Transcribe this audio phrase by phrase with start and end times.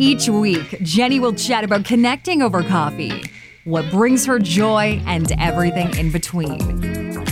[0.00, 3.20] Each week, Genny will chat about connecting over coffee,
[3.64, 7.26] what brings her joy, and everything in between.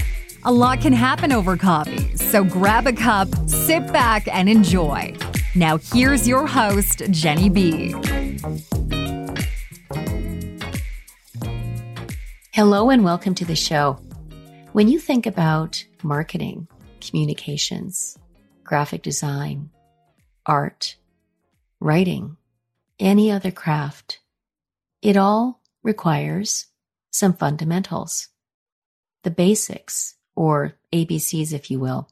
[0.45, 5.15] A lot can happen over coffee, so grab a cup, sit back, and enjoy.
[5.55, 7.95] Now, here's your host, Genny B.
[12.51, 13.97] Hello, and welcome to the show.
[14.73, 16.67] When you think about marketing,
[17.01, 18.19] communications,
[18.65, 19.71] graphic design,
[20.47, 20.97] art,
[21.79, 22.36] writing,
[22.99, 24.21] any other craft,
[25.03, 26.67] it all requires
[27.11, 28.29] some fundamentals,
[29.23, 32.09] the basics, or ABCs, if you will.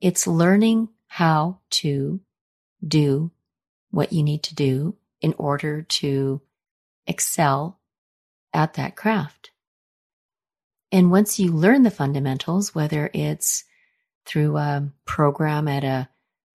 [0.00, 2.20] It's learning how to
[2.86, 3.30] do
[3.90, 6.40] what you need to do in order to
[7.06, 7.80] excel
[8.52, 9.50] at that craft.
[10.90, 13.64] And once you learn the fundamentals, whether it's
[14.24, 16.08] through a program at a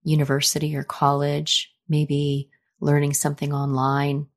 [0.03, 4.27] university or college, maybe learning something online,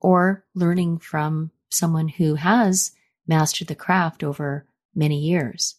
[0.00, 2.92] or learning from someone who has
[3.26, 5.76] mastered the craft over many years.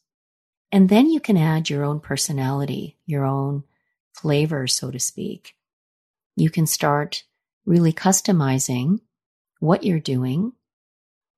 [0.72, 3.64] And then you can add your own personality, your own
[4.14, 5.55] flavor, so to speak.
[6.36, 7.23] You can start
[7.65, 8.99] really customizing
[9.60, 10.54] what you're doing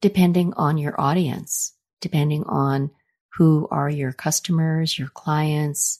[0.01, 2.91] depending on your audience depending on
[3.33, 5.99] who are your customers, your clients.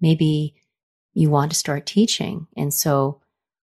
[0.00, 0.54] Maybe
[1.14, 2.46] you want to start teaching.
[2.56, 3.20] And so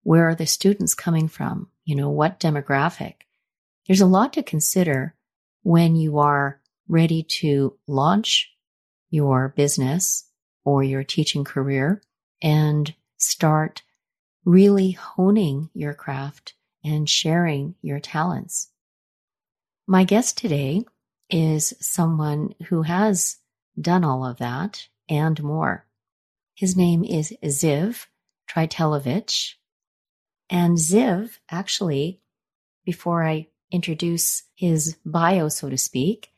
[0.07, 1.67] where are the students coming from?
[1.83, 3.15] You know, what demographic?
[3.85, 5.15] There's a lot to consider
[5.63, 8.49] when you are ready to launch
[9.09, 10.23] your business
[10.63, 12.01] or your teaching career
[12.41, 13.81] and start
[14.45, 16.53] really honing your craft
[16.85, 18.69] and sharing your talents.
[19.87, 20.85] My guest today
[21.29, 23.39] is someone who has
[23.77, 25.85] done all of that and more.
[26.55, 28.05] His name is Ziv
[28.49, 29.55] Traitelovich.
[30.49, 32.21] And Ziv, actually,
[32.85, 36.29] before I introduce his bio, so to speak,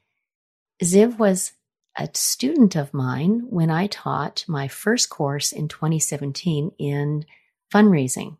[0.83, 1.53] Ziv was
[1.97, 7.25] a student of mine when I taught my first course in 2017 in
[7.73, 8.37] fundraising.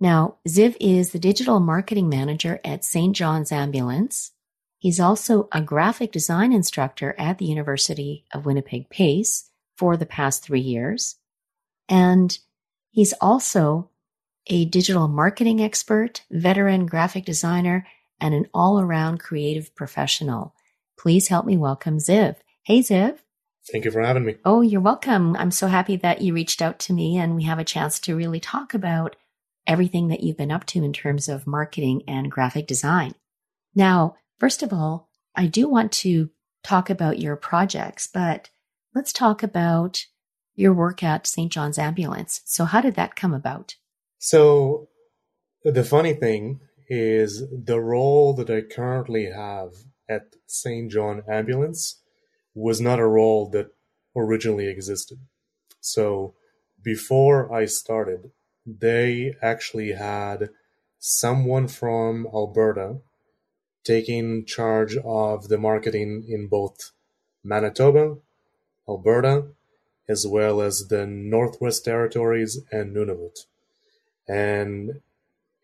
[0.00, 3.14] Now, Ziv is the digital marketing manager at St.
[3.14, 4.32] John's Ambulance,
[4.78, 10.42] He's also a graphic design instructor at the University of Winnipeg PACE for the past
[10.42, 11.16] three years.
[11.88, 12.38] And
[12.90, 13.90] he's also
[14.48, 17.86] a digital marketing expert, veteran graphic designer,
[18.20, 20.54] and an all around creative professional.
[20.98, 22.36] Please help me welcome Ziv.
[22.64, 23.18] Hey, Ziv.
[23.70, 24.36] Thank you for having me.
[24.44, 25.36] Oh, you're welcome.
[25.36, 28.16] I'm so happy that you reached out to me and we have a chance to
[28.16, 29.16] really talk about
[29.66, 33.14] everything that you've been up to in terms of marketing and graphic design.
[33.74, 36.30] Now, First of all, I do want to
[36.62, 38.50] talk about your projects, but
[38.94, 40.06] let's talk about
[40.54, 41.50] your work at St.
[41.50, 42.40] John's Ambulance.
[42.44, 43.76] So, how did that come about?
[44.18, 44.88] So,
[45.64, 49.74] the funny thing is the role that I currently have
[50.08, 50.90] at St.
[50.90, 52.00] John Ambulance
[52.54, 53.70] was not a role that
[54.16, 55.18] originally existed.
[55.80, 56.34] So,
[56.82, 58.32] before I started,
[58.66, 60.50] they actually had
[60.98, 62.98] someone from Alberta
[63.84, 66.90] taking charge of the marketing in both
[67.44, 68.16] Manitoba,
[68.88, 69.46] Alberta,
[70.08, 73.46] as well as the Northwest Territories and Nunavut.
[74.28, 75.00] And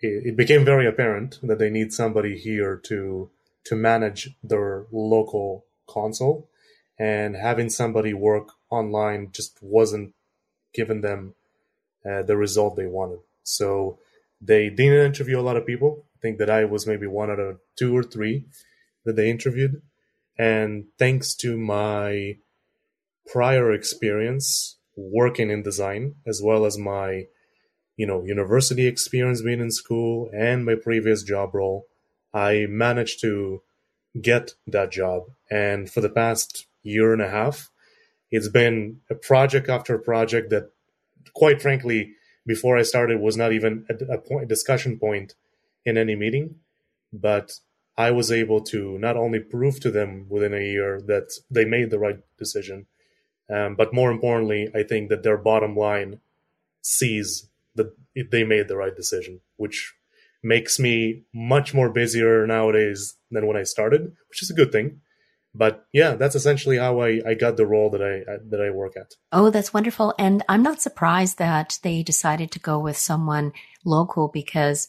[0.01, 3.31] it, became very apparent that they need somebody here to
[3.65, 6.49] to manage their local console
[6.99, 10.13] and having somebody work online just wasn't
[10.75, 11.35] giving them
[12.05, 13.21] uh, the result they wanted.
[13.43, 13.99] So
[14.41, 17.41] they didn't interview a lot of people I think that I was maybe one out
[17.41, 18.45] of two or three
[19.05, 19.83] that they interviewed.
[20.39, 22.37] And thanks to my
[23.27, 27.27] prior experience working in design, as well as my,
[27.97, 31.87] you know, university experience being in school and my previous job role,
[32.33, 33.63] I managed to
[34.21, 35.25] get that job.
[35.51, 37.71] And for the past year and a half,
[38.31, 40.71] it's been a project after project that,
[41.35, 42.15] quite frankly,
[42.47, 45.35] before I started was not even a, point, discussion point
[45.85, 46.57] in any meeting.
[47.13, 47.61] But
[47.97, 51.91] I was able to not only prove to them within a year that they made
[51.91, 52.87] the right decision,
[53.49, 56.21] um, but more importantly, I think that their bottom line
[56.83, 57.95] sees that
[58.31, 59.95] they made the right decision, which
[60.43, 65.01] makes me much more busier nowadays than when I started, which is a good thing.
[65.55, 68.97] But yeah, that's essentially how I, I got the role that I that I work
[68.97, 69.13] at.
[69.31, 70.13] Oh, that's wonderful.
[70.19, 73.53] And I'm not surprised that they decided to go with someone
[73.85, 74.89] local because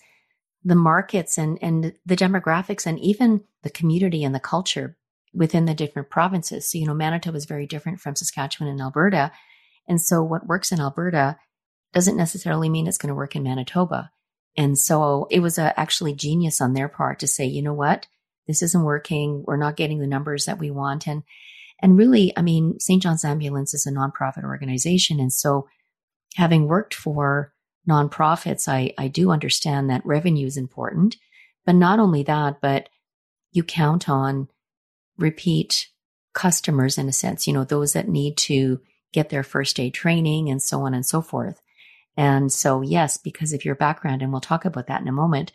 [0.63, 4.97] the markets and, and the demographics and even the community and the culture
[5.31, 6.71] within the different provinces.
[6.71, 9.31] So, you know, Manitoba is very different from Saskatchewan and Alberta.
[9.87, 11.37] And so what works in Alberta
[11.95, 14.11] doesn't necessarily mean it's going to work in Manitoba.
[14.57, 18.05] And so it was a, actually genius on their part to say, you know what?
[18.47, 19.43] This isn't working.
[19.47, 21.07] We're not getting the numbers that we want.
[21.07, 21.23] And,
[21.81, 23.01] and really, I mean, St.
[23.01, 25.21] John's Ambulance is a nonprofit organization.
[25.21, 25.67] And so
[26.35, 27.53] having worked for
[27.89, 31.15] nonprofits, I, I do understand that revenue is important,
[31.65, 32.89] but not only that, but
[33.53, 34.49] you count on
[35.17, 35.87] repeat
[36.33, 38.81] customers in a sense, you know, those that need to
[39.13, 41.61] get their first aid training and so on and so forth.
[42.17, 45.51] And so, yes, because of your background, and we'll talk about that in a moment,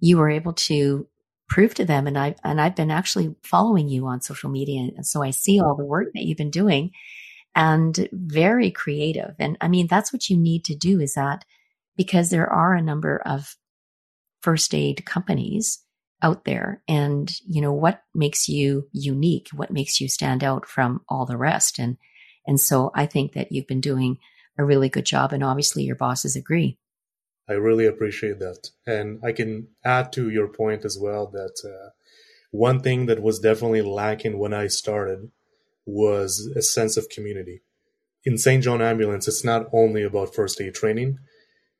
[0.00, 1.08] you were able to
[1.48, 2.06] prove to them.
[2.06, 4.90] And I, and I've been actually following you on social media.
[4.96, 6.92] And so I see all the work that you've been doing
[7.54, 9.34] and very creative.
[9.38, 11.44] And I mean, that's what you need to do is that
[11.96, 13.56] because there are a number of
[14.42, 15.80] first aid companies
[16.22, 21.00] out there and you know what makes you unique what makes you stand out from
[21.08, 21.96] all the rest and
[22.46, 24.16] and so i think that you've been doing
[24.56, 26.78] a really good job and obviously your bosses agree.
[27.48, 28.70] I really appreciate that.
[28.86, 31.90] And i can add to your point as well that uh,
[32.50, 35.30] one thing that was definitely lacking when i started
[35.86, 37.62] was a sense of community.
[38.24, 41.18] In st john ambulance it's not only about first aid training.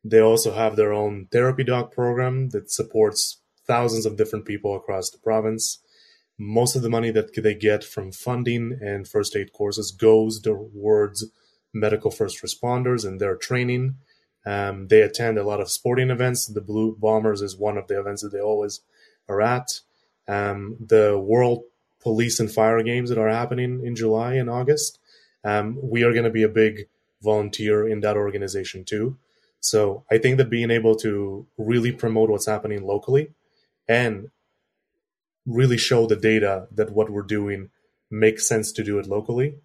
[0.07, 5.09] They also have their own therapy dog program that supports thousands of different people across
[5.09, 5.79] the province.
[6.37, 11.25] Most of the money that they get from funding and first aid courses goes towards
[11.75, 13.97] medical first responders and their training.
[14.47, 16.47] Um, they attend a lot of sporting events.
[16.47, 18.81] The Blue Bombers is one of the events that they always
[19.29, 19.81] are at.
[20.29, 21.65] Um, the World
[22.01, 24.99] Police and Fire Games that are happening in July and August.
[25.43, 26.87] Um, we are going to be a big
[27.23, 29.17] volunteer in that organization too.
[29.61, 33.31] So I think that being able to really promote what's happening locally
[33.89, 34.31] and
[35.47, 37.71] really show the data that what we're doing
[38.11, 39.57] makes sense to do it locally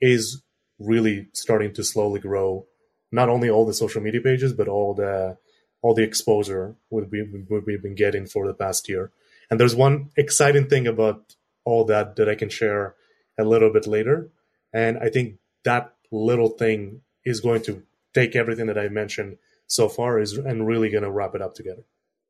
[0.00, 0.42] is
[0.84, 2.66] really starting to slowly grow
[3.10, 5.36] not only all the social media pages but all the
[5.82, 9.10] all the exposure we've been getting for the past year
[9.50, 11.34] and there's one exciting thing about
[11.64, 12.94] all that that i can share
[13.38, 14.30] a little bit later
[14.72, 17.82] and i think that little thing is going to
[18.14, 21.54] take everything that I mentioned so far is and really going to wrap it up
[21.54, 21.84] together.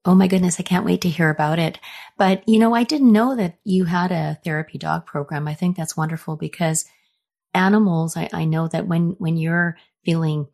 [0.04, 1.78] Oh my goodness, I can't wait to hear about it.
[2.16, 5.46] But you know, I didn't know that you had a therapy dog program.
[5.46, 6.84] I think that's wonderful because
[7.54, 10.49] animals, I, I know that when when you're feeling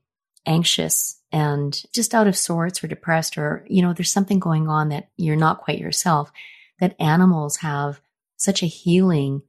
[0.47, 4.89] anxious and just out of sorts or depressed or you know there's something going on
[4.89, 6.33] that you're not quite yourself
[6.81, 8.01] that animals have
[8.37, 9.43] such a healing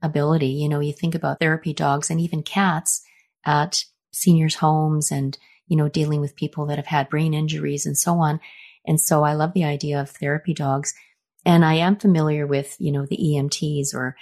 [0.00, 3.02] ability you know you think about therapy dogs and even cats
[3.44, 3.84] at
[4.14, 8.14] seniors homes and, you know, dealing with people that have had brain injuries and so
[8.18, 8.40] on.
[8.86, 10.94] And so I love the idea of therapy dogs.
[11.44, 14.16] And I am familiar with, you know, the EMTs or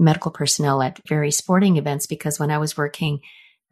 [0.00, 3.20] medical personnel at various sporting events because when I was working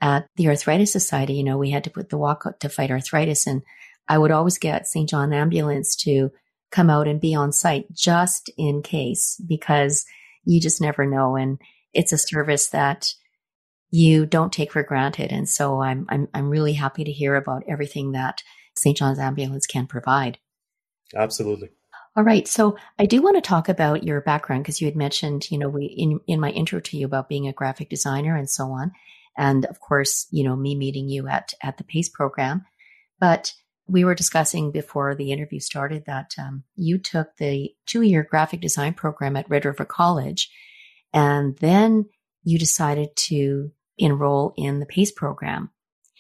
[0.00, 3.47] at the Arthritis Society, you know, we had to put the walk to fight arthritis.
[3.47, 3.62] And
[4.06, 5.08] I would always get St.
[5.08, 6.30] John Ambulance to
[6.70, 10.04] come out and be on site just in case because
[10.44, 11.37] you just never know.
[11.37, 11.58] And
[11.92, 13.12] it's a service that
[13.90, 15.32] you don't take for granted.
[15.32, 18.42] And so I'm, I'm, I'm really happy to hear about everything that
[18.76, 18.97] St.
[18.97, 20.38] John's Ambulance can provide.
[21.16, 21.70] Absolutely.
[22.18, 22.48] All right.
[22.48, 25.68] So I do want to talk about your background because you had mentioned, you know,
[25.68, 28.90] we in, in my intro to you about being a graphic designer and so on.
[29.37, 32.64] And of course, you know, me meeting you at, at the PACE program.
[33.20, 33.54] But
[33.87, 38.60] we were discussing before the interview started that um, you took the two year graphic
[38.60, 40.50] design program at Red River College.
[41.12, 42.06] And then
[42.42, 45.70] you decided to enroll in the PACE program.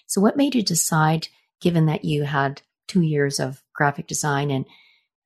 [0.06, 1.26] So, what made you decide,
[1.60, 4.64] given that you had two years of graphic design, and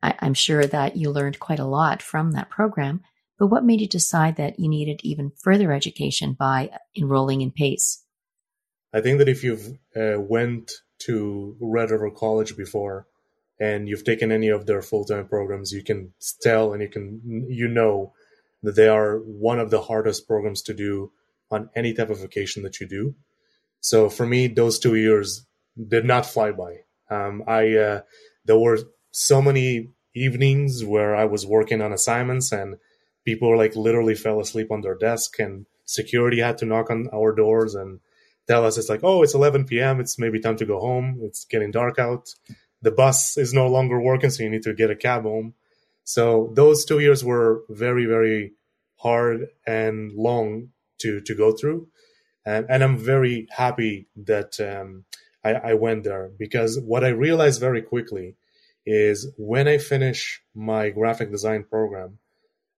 [0.02, 3.02] I, I'm sure that you learned quite a lot from that program,
[3.38, 8.04] but what made you decide that you needed even further education by enrolling in PACE?
[8.92, 13.06] I think that if you've uh, went to Red River College before
[13.58, 17.68] and you've taken any of their full-time programs, you can tell and you can you
[17.68, 18.12] know
[18.62, 21.10] that they are one of the hardest programs to do
[21.50, 23.14] on any type of vacation that you do.
[23.80, 25.44] So for me, those two years
[25.88, 26.82] did not fly by.
[27.10, 28.00] Um, I uh,
[28.44, 28.78] there were
[29.12, 32.76] so many evenings where I was working on assignments and
[33.24, 37.32] people like literally fell asleep on their desk and security had to knock on our
[37.32, 38.00] doors and
[38.48, 41.44] tell us it's like oh it's 11 p.m it's maybe time to go home it's
[41.44, 42.34] getting dark out
[42.82, 45.54] the bus is no longer working so you need to get a cab home.
[46.04, 48.52] So those two years were very very
[48.96, 51.88] hard and long to to go through.
[52.44, 55.04] And, and i'm very happy that um,
[55.44, 58.34] I, I went there because what i realized very quickly
[58.84, 62.18] is when i finish my graphic design program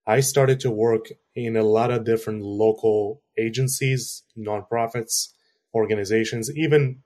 [0.07, 5.31] I started to work in a lot of different local agencies, nonprofits,
[5.75, 7.03] organizations, even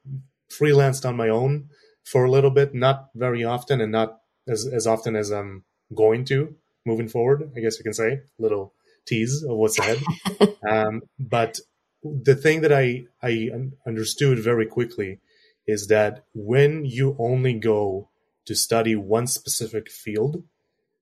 [0.50, 1.69] freelanced on my own
[2.05, 5.64] for a little bit, not very often and not as, as often as I'm
[5.95, 8.75] going to moving forward, I guess you can say, little
[9.07, 10.02] tease of what's ahead.
[10.69, 11.61] um, but
[12.02, 13.50] the thing that I, I
[13.87, 15.21] understood very quickly
[15.67, 18.09] is that when you only go
[18.49, 20.43] to study one specific field,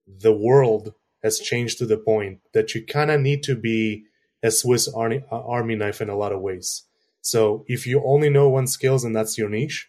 [0.05, 4.03] the world has changed to the point that you kind of need to be
[4.43, 6.83] a Swiss army, uh, army knife in a lot of ways.
[7.21, 9.89] So if you only know one skills and that's your niche,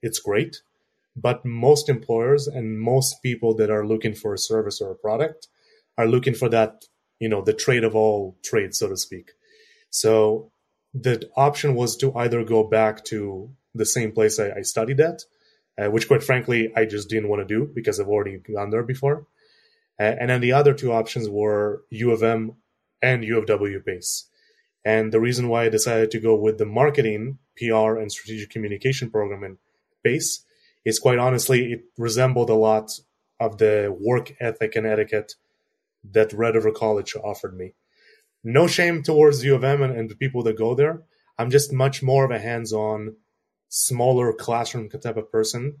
[0.00, 0.62] it's great.
[1.14, 5.48] But most employers and most people that are looking for a service or a product
[5.98, 6.86] are looking for that,
[7.18, 9.32] you know, the trade of all trades, so to speak.
[9.90, 10.50] So
[10.94, 15.24] the option was to either go back to the same place I, I studied at,
[15.78, 18.82] uh, which quite frankly, I just didn't want to do because I've already gone there
[18.82, 19.26] before.
[19.98, 22.56] And then the other two options were U of M
[23.00, 24.28] and U of W PACE.
[24.84, 29.10] And the reason why I decided to go with the marketing, PR, and strategic communication
[29.10, 29.58] program in
[30.04, 30.44] PACE
[30.84, 32.90] is quite honestly, it resembled a lot
[33.40, 35.34] of the work ethic and etiquette
[36.12, 37.72] that Red River College offered me.
[38.44, 41.02] No shame towards U of M and, and the people that go there.
[41.38, 43.16] I'm just much more of a hands on,
[43.68, 45.76] smaller classroom type of person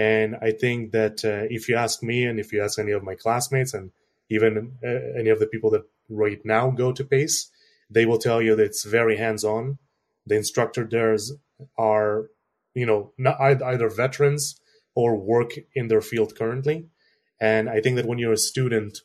[0.00, 3.02] and I think that uh, if you ask me and if you ask any of
[3.02, 3.90] my classmates and
[4.30, 7.50] even uh, any of the people that right now go to PACE,
[7.90, 9.76] they will tell you that it's very hands on.
[10.26, 11.16] The instructor there
[11.76, 12.30] are,
[12.72, 14.58] you know, not either veterans
[14.94, 16.86] or work in their field currently.
[17.38, 19.00] And I think that when you're a student,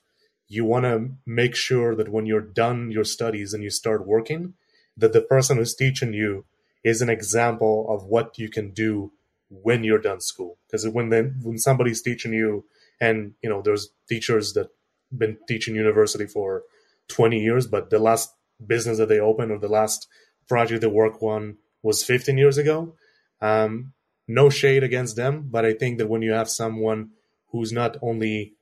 [0.48, 4.54] you want to make sure that when you're done your studies and you start working,
[4.96, 6.46] that the person who's teaching you
[6.86, 9.12] is an example of what you can do
[9.50, 10.58] when you're done school.
[10.68, 12.64] Because when then when somebody's teaching you
[13.02, 14.70] and you know there's teachers that
[15.16, 16.64] been teaching university for
[17.10, 18.34] 20 years but the last
[18.66, 20.08] business that they opened or the last
[20.48, 22.96] project they worked on was 15 years ago
[23.42, 23.94] um,
[24.28, 27.12] no shade against them but i think that when you have someone
[27.52, 28.54] who's not only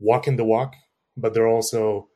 [0.00, 0.74] walking the walk
[1.16, 2.08] but they're also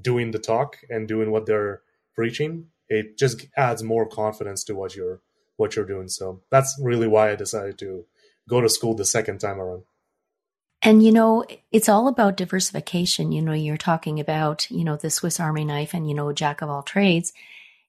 [0.00, 1.82] doing the talk and doing what they're
[2.14, 5.20] preaching it just adds more confidence to what you're
[5.56, 6.08] what you're doing.
[6.08, 8.04] So that's really why I decided to
[8.48, 9.82] go to school the second time around.
[10.80, 13.32] And you know, it's all about diversification.
[13.32, 16.62] You know, you're talking about, you know, the Swiss Army knife and, you know, jack
[16.62, 17.32] of all trades.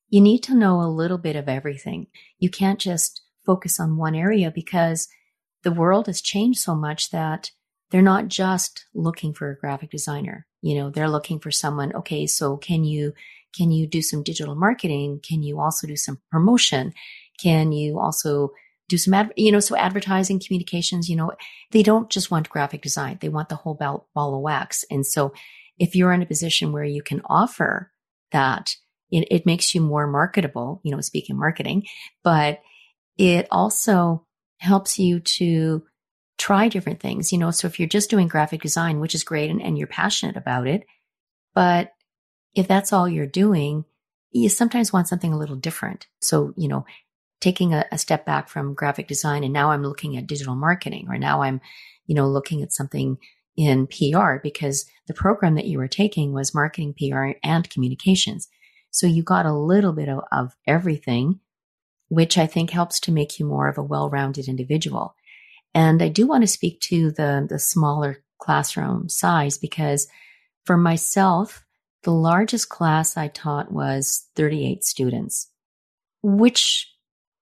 [0.10, 2.08] You need to know a little bit of everything.
[2.40, 5.08] You can't just focus on one area because
[5.64, 7.52] the world has changed so much that
[7.92, 10.48] they're not just looking for a graphic designer.
[10.62, 13.14] You know, they're looking for someone, okay, so can you
[13.56, 15.22] can you do some digital marketing?
[15.28, 16.94] Can you also do some promotion?
[17.42, 18.52] Can you also
[18.90, 21.32] do some ad, you know, so advertising communications, you know,
[21.72, 23.18] they don't just want graphic design.
[23.22, 24.84] They want the whole ball, ball of wax.
[24.90, 25.32] And so
[25.78, 27.92] if you're in a position where you can offer
[28.32, 28.76] that,
[29.12, 31.86] it, it makes you more marketable, you know, speaking marketing,
[32.24, 32.60] but
[33.18, 34.26] it also
[34.58, 35.84] helps you to
[36.38, 37.52] try different things, you know.
[37.52, 40.68] So if you're just doing graphic design, which is great and, and you're passionate about
[40.68, 40.84] it,
[41.54, 41.92] but
[42.60, 43.86] if that's all you're doing,
[44.32, 46.08] you sometimes want something a little different.
[46.22, 46.86] So, you know,
[47.40, 51.08] taking a, a step back from graphic design and now I'm looking at digital marketing
[51.10, 51.62] or now I'm,
[52.06, 53.18] you know, looking at something
[53.56, 58.48] in PR because the program that you were taking was marketing, PR, and communications.
[58.92, 61.40] So you got a little bit of, of everything,
[62.10, 65.16] which I think helps to make you more of a well-rounded individual.
[65.74, 70.08] And I do want to speak to the, the smaller classroom size because
[70.66, 71.66] for myself,
[72.04, 75.48] the largest class I taught was 38 students,
[76.22, 76.94] which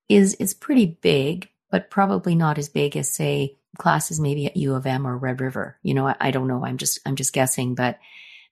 [0.09, 4.75] is is pretty big, but probably not as big as say classes maybe at U
[4.75, 5.77] of M or Red River.
[5.83, 6.65] You know, I, I don't know.
[6.65, 7.99] I'm just I'm just guessing, but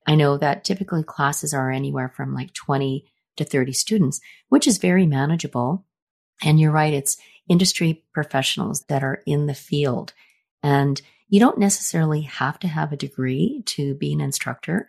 [0.08, 3.06] I know that typically classes are anywhere from like 20
[3.38, 5.86] to 30 students, which is very manageable.
[6.44, 10.14] And you're right, it's industry professionals that are in the field.
[10.62, 14.88] And you don't necessarily have to have a degree to be an instructor,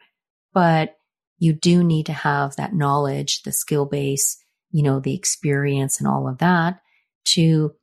[0.52, 0.95] but
[1.38, 6.08] you do need to have that knowledge, the skill base, you know, the experience and
[6.08, 6.80] all of that
[7.24, 7.74] to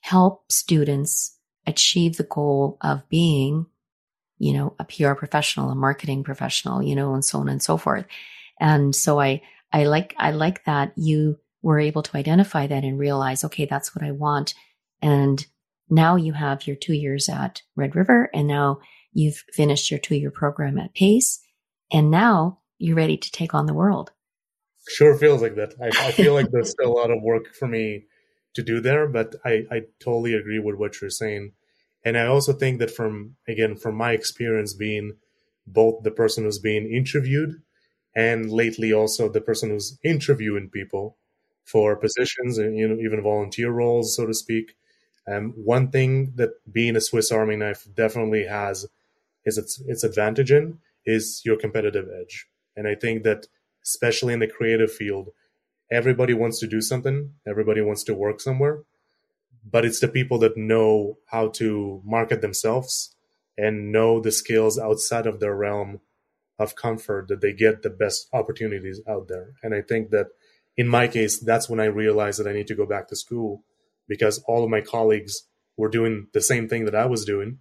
[0.00, 3.66] help students achieve the goal of being,
[4.38, 7.76] you know, a PR professional, a marketing professional, you know, and so on and so
[7.76, 8.06] forth.
[8.58, 12.98] And so I, I like, I like that you were able to identify that and
[12.98, 14.54] realize, okay, that's what I want.
[15.02, 15.44] And
[15.90, 18.80] now you have your two years at Red River and now
[19.12, 21.40] you've finished your two year program at Pace.
[21.92, 24.10] And now you're ready to take on the world.
[24.88, 25.74] Sure feels like that.
[25.80, 28.06] I, I feel like there's still a lot of work for me
[28.54, 31.52] to do there, but I, I totally agree with what you're saying.
[32.04, 35.16] And I also think that from, again, from my experience being
[35.66, 37.62] both the person who's being interviewed
[38.16, 41.18] and lately also the person who's interviewing people
[41.64, 44.74] for positions and, you know, even volunteer roles, so to speak.
[45.28, 48.86] Um, one thing that being a Swiss Army knife definitely has
[49.44, 52.48] is its, its advantage in is your competitive edge.
[52.76, 53.46] And I think that
[53.84, 55.30] especially in the creative field,
[55.90, 58.82] everybody wants to do something, everybody wants to work somewhere,
[59.68, 63.14] but it's the people that know how to market themselves
[63.58, 66.00] and know the skills outside of their realm
[66.58, 69.52] of comfort that they get the best opportunities out there.
[69.62, 70.28] And I think that
[70.76, 73.64] in my case, that's when I realized that I need to go back to school
[74.08, 75.42] because all of my colleagues
[75.76, 77.58] were doing the same thing that I was doing.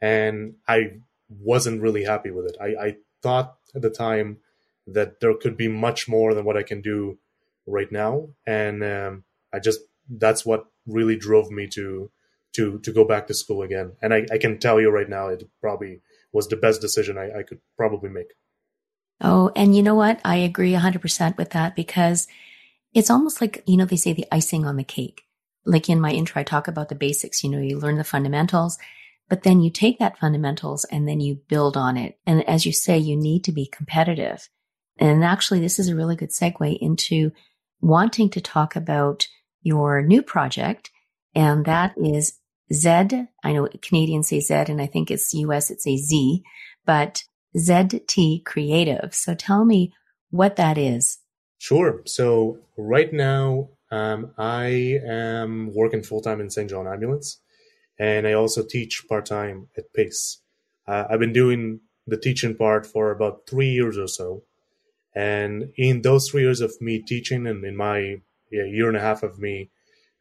[0.00, 2.56] And I wasn't really happy with it.
[2.60, 4.28] I, I thought at the time
[4.86, 7.18] that there could be much more than what I can do
[7.66, 12.10] right now, and um, I just that's what really drove me to
[12.54, 13.92] to to go back to school again.
[14.02, 16.00] And I, I can tell you right now, it probably
[16.32, 18.32] was the best decision I, I could probably make.
[19.20, 20.20] Oh, and you know what?
[20.24, 22.26] I agree 100% with that because
[22.92, 25.22] it's almost like, you know, they say the icing on the cake.
[25.64, 27.42] Like in my intro, I talk about the basics.
[27.42, 28.76] You know, you learn the fundamentals,
[29.28, 32.18] but then you take that fundamentals and then you build on it.
[32.26, 34.48] And as you say, you need to be competitive.
[34.98, 37.32] And actually, this is a really good segue into
[37.80, 39.26] wanting to talk about
[39.62, 40.90] your new project.
[41.34, 42.38] And that is
[42.72, 42.88] Z.
[43.42, 46.42] I know Canadians say Z and I think it's US, it's a Z,
[46.86, 47.24] but
[47.56, 49.14] ZT Creative.
[49.14, 49.92] So tell me
[50.30, 51.18] what that is.
[51.58, 52.02] Sure.
[52.04, 56.68] So right now, um, I am working full time in St.
[56.68, 57.40] John Ambulance,
[57.98, 60.38] and I also teach part time at Pace.
[60.86, 64.42] Uh, I've been doing the teaching part for about three years or so,
[65.14, 69.00] and in those three years of me teaching and in my yeah, year and a
[69.00, 69.70] half of me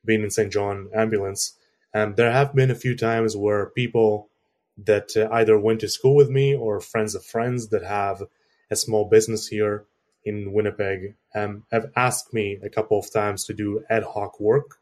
[0.06, 0.52] being in St.
[0.52, 1.58] John ambulance,
[1.94, 4.30] um, there have been a few times where people
[4.78, 8.24] that uh, either went to school with me or friends of friends that have
[8.72, 9.86] a small business here
[10.26, 14.80] in Winnipeg um, have asked me a couple of times to do ad hoc work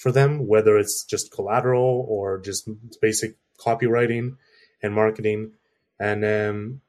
[0.00, 2.68] for them, whether it's just collateral or just
[3.02, 4.36] basic copywriting
[4.82, 5.52] and marketing.
[5.98, 6.80] And um,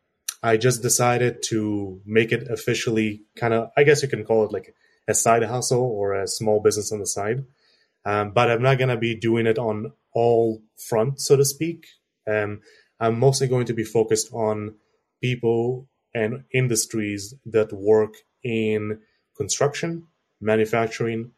[0.41, 4.53] I just decided to make it officially kind of, I guess you can call it
[4.53, 4.73] like
[5.09, 7.43] a side hustle or a small business on the side.
[8.05, 11.87] Um, but I'm not going to be doing it on all fronts, so to speak.
[12.25, 12.61] Um,
[12.97, 14.75] I'm mostly going to be focused on
[15.21, 18.99] people and industries that work in
[19.35, 20.07] construction,
[20.39, 21.31] manufacturing,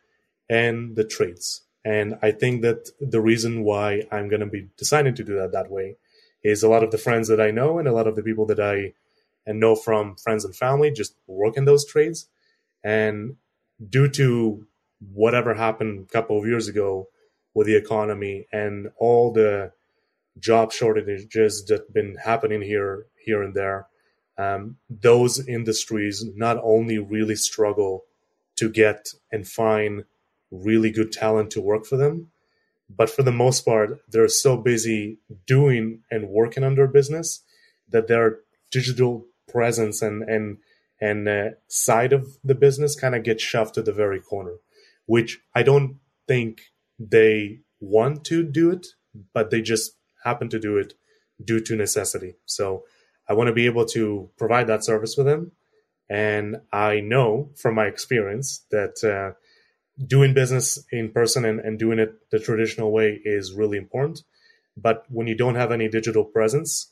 [0.53, 1.63] and the trades.
[1.83, 5.51] And I think that the reason why I'm going to be deciding to do that
[5.51, 5.97] that way
[6.43, 8.45] is a lot of the friends that I know and a lot of the people
[8.45, 8.93] that I
[9.47, 12.27] and know from friends and family just work in those trades.
[12.83, 13.37] And
[13.95, 14.67] due to
[15.11, 17.07] whatever happened a couple of years ago
[17.55, 19.71] with the economy and all the
[20.39, 23.87] job shortages that been happening here here and there,
[24.37, 28.05] um, those industries not only really struggle
[28.55, 30.05] to get and find
[30.53, 32.29] really good talent to work for them,
[32.89, 37.41] but for the most part, they're so busy doing and working on their business
[37.89, 38.39] that their
[38.71, 40.57] digital presence and and
[41.01, 44.55] and uh, side of the business kind of gets shoved to the very corner,
[45.05, 46.61] which I don't think
[46.97, 48.87] they want to do it,
[49.33, 50.93] but they just happen to do it
[51.43, 52.35] due to necessity.
[52.45, 52.83] So
[53.27, 55.51] I want to be able to provide that service for them.
[56.09, 59.37] And I know from my experience that uh,
[59.97, 64.23] doing business in person and, and doing it the traditional way is really important.
[64.75, 66.91] But when you don't have any digital presence,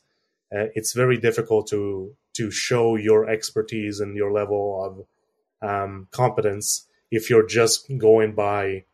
[0.54, 5.06] uh, it's very difficult to to show your expertise and your level
[5.60, 8.84] of um, competence if you're just going by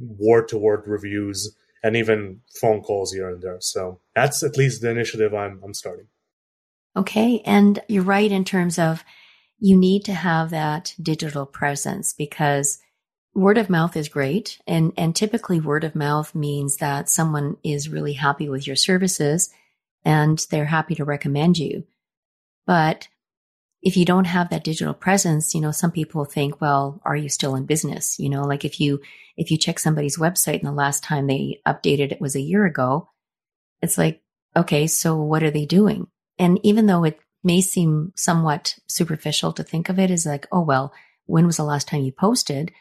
[0.00, 3.58] word to word reviews and even phone calls here and there.
[3.60, 6.06] So that's at least the initiative I'm I'm starting.
[6.96, 9.04] Okay, and you're right in terms of
[9.60, 12.78] you need to have that digital presence because
[13.38, 14.58] word of mouth is great.
[14.66, 19.50] And, and typically word of mouth means that someone is really happy with your services
[20.04, 21.84] and they're happy to recommend you.
[22.66, 23.08] But
[23.80, 27.28] if you don't have that digital presence, you know, some people think, well, are you
[27.28, 28.18] still in business?
[28.18, 29.00] You know, like if you,
[29.36, 32.66] if you check somebody's website and the last time they updated it was a year
[32.66, 33.08] ago,
[33.80, 34.20] it's like,
[34.56, 36.08] okay, so what are they doing?
[36.38, 40.62] And even though it may seem somewhat superficial to think of it as like, oh,
[40.62, 40.92] well,
[41.26, 42.72] when was the last time you posted?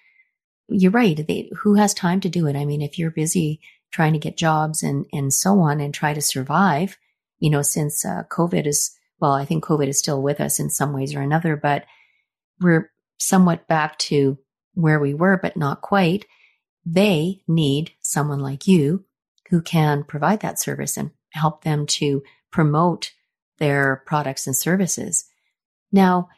[0.69, 1.15] You're right.
[1.15, 2.55] They, who has time to do it?
[2.55, 6.13] I mean, if you're busy trying to get jobs and, and so on and try
[6.13, 6.97] to survive,
[7.39, 10.69] you know, since uh, COVID is, well, I think COVID is still with us in
[10.69, 11.85] some ways or another, but
[12.59, 14.37] we're somewhat back to
[14.73, 16.25] where we were, but not quite.
[16.85, 19.05] They need someone like you
[19.49, 23.11] who can provide that service and help them to promote
[23.57, 25.25] their products and services.
[25.91, 26.29] Now,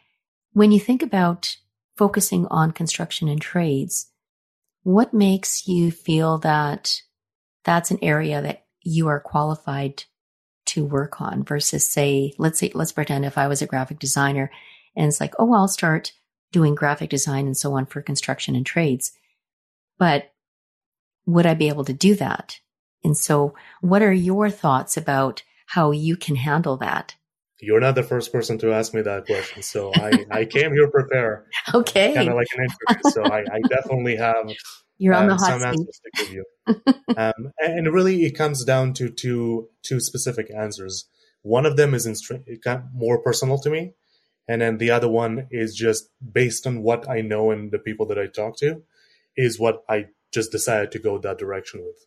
[0.54, 1.58] when you think about
[1.98, 4.08] focusing on construction and trades,
[4.84, 7.02] what makes you feel that
[7.64, 10.04] that's an area that you are qualified
[10.66, 14.52] to work on versus say, let's say, let's pretend if I was a graphic designer
[14.96, 16.14] and it's like, oh, I'll start
[16.52, 19.12] doing graphic design and so on for construction and trades.
[19.98, 20.32] But
[21.26, 22.60] would I be able to do that?
[23.04, 27.16] And so what are your thoughts about how you can handle that?
[27.62, 29.64] You're not the first person to ask me that question.
[29.64, 31.46] So I, I came here prepared.
[31.74, 32.14] Okay.
[32.16, 33.12] Kind of like an interview.
[33.12, 34.50] So I, I definitely have
[35.00, 35.68] you're on the um, hot some seat.
[35.68, 36.46] answers to give you.
[37.16, 41.06] um, and really, it comes down to two two specific answers.
[41.42, 42.32] One of them is
[42.94, 43.94] more personal to me,
[44.48, 48.06] and then the other one is just based on what I know and the people
[48.08, 48.84] that I talk to,
[49.38, 52.06] is what I just decided to go that direction with.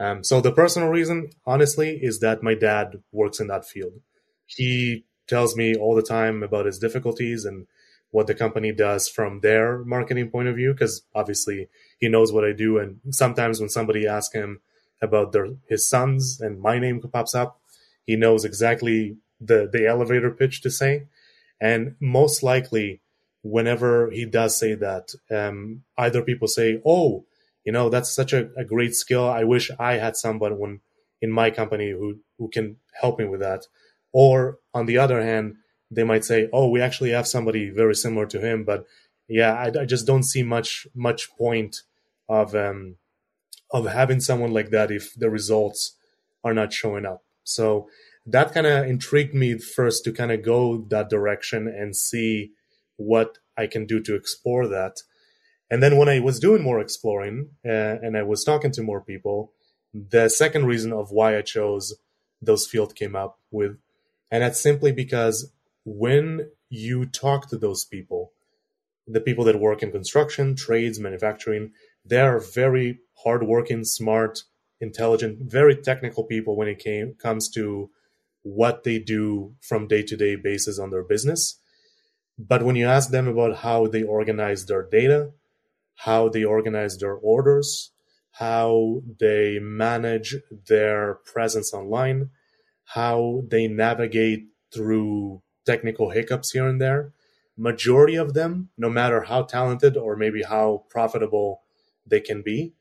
[0.00, 4.00] Um, so the personal reason, honestly, is that my dad works in that field.
[4.56, 7.66] He tells me all the time about his difficulties and
[8.10, 12.44] what the company does from their marketing point of view because obviously he knows what
[12.44, 12.78] I do.
[12.78, 14.60] And sometimes when somebody asks him
[15.00, 17.58] about their his sons and my name pops up
[18.06, 21.06] he knows exactly the the elevator pitch to say.
[21.60, 23.00] And most likely
[23.42, 27.24] whenever he does say that um, either people say oh
[27.64, 29.28] you know that's such a, a great skill.
[29.28, 30.80] I wish I had someone
[31.20, 33.66] in my company who who can help me with that
[34.12, 35.56] or on the other hand
[35.90, 38.86] they might say, "Oh, we actually have somebody very similar to him," but
[39.28, 41.82] yeah, I, I just don't see much much point
[42.28, 42.96] of um,
[43.72, 45.96] of having someone like that if the results
[46.44, 47.22] are not showing up.
[47.44, 47.88] So
[48.26, 52.52] that kind of intrigued me first to kind of go that direction and see
[52.96, 55.02] what I can do to explore that.
[55.70, 57.68] And then when I was doing more exploring uh,
[58.02, 59.52] and I was talking to more people,
[59.94, 61.94] the second reason of why I chose
[62.40, 63.78] those fields came up with,
[64.32, 65.52] and that's simply because
[65.84, 68.32] when you talk to those people,
[69.06, 74.44] the people that work in construction, trades, manufacturing, they are very hardworking, smart,
[74.80, 77.90] intelligent, very technical people when it came, comes to
[78.42, 81.60] what they do from day to day basis on their business.
[82.38, 85.32] But when you ask them about how they organize their data,
[85.94, 87.90] how they organize their orders,
[88.32, 90.36] how they manage
[90.68, 92.30] their presence online,
[92.86, 97.12] how they navigate through technical hiccups here and there.
[97.56, 101.62] Majority of them, no matter how talented or maybe how profitable
[102.06, 102.72] they can be,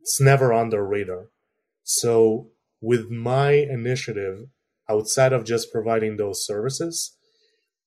[0.00, 1.28] it's never on their radar.
[1.82, 2.48] So
[2.80, 4.48] with my initiative,
[4.88, 7.16] outside of just providing those services,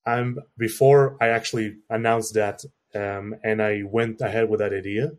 [0.05, 2.63] I'm before I actually announced that
[2.95, 5.11] um, and I went ahead with that idea.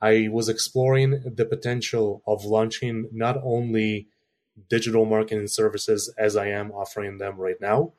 [0.00, 4.08] I was exploring the potential of launching not only
[4.68, 7.92] digital marketing services as I am offering them right now,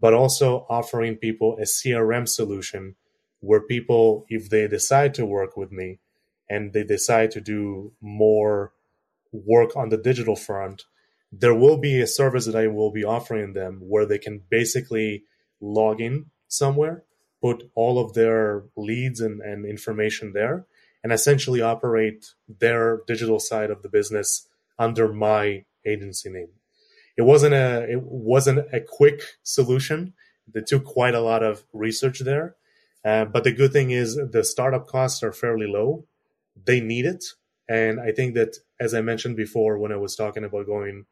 [0.00, 2.96] but also offering people a CRM solution
[3.40, 5.98] where people, if they decide to work with me
[6.48, 8.72] and they decide to do more
[9.32, 10.84] work on the digital front,
[11.32, 15.24] there will be a service that I will be offering them where they can basically
[15.60, 17.04] log in somewhere,
[17.42, 20.66] put all of their leads and, and information there,
[21.02, 26.48] and essentially operate their digital side of the business under my agency name
[27.16, 30.12] it wasn't a it wasn't a quick solution.
[30.54, 32.56] It took quite a lot of research there.
[33.04, 36.06] Uh, but the good thing is the startup costs are fairly low.
[36.64, 37.24] They need it,
[37.68, 41.06] and I think that as I mentioned before when I was talking about going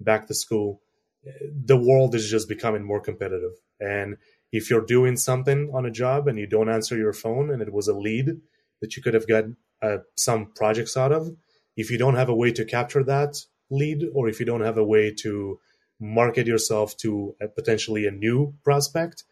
[0.00, 0.80] back to school,
[1.24, 3.52] the world is just becoming more competitive.
[3.78, 4.16] And
[4.52, 7.72] if you're doing something on a job and you don't answer your phone, and it
[7.72, 8.40] was a lead
[8.80, 9.44] that you could have got
[9.82, 11.30] uh, some projects out of,
[11.76, 13.36] if you don't have a way to capture that
[13.70, 15.58] lead or if you don't have a way to
[16.00, 19.24] market yourself to a, potentially a new prospect,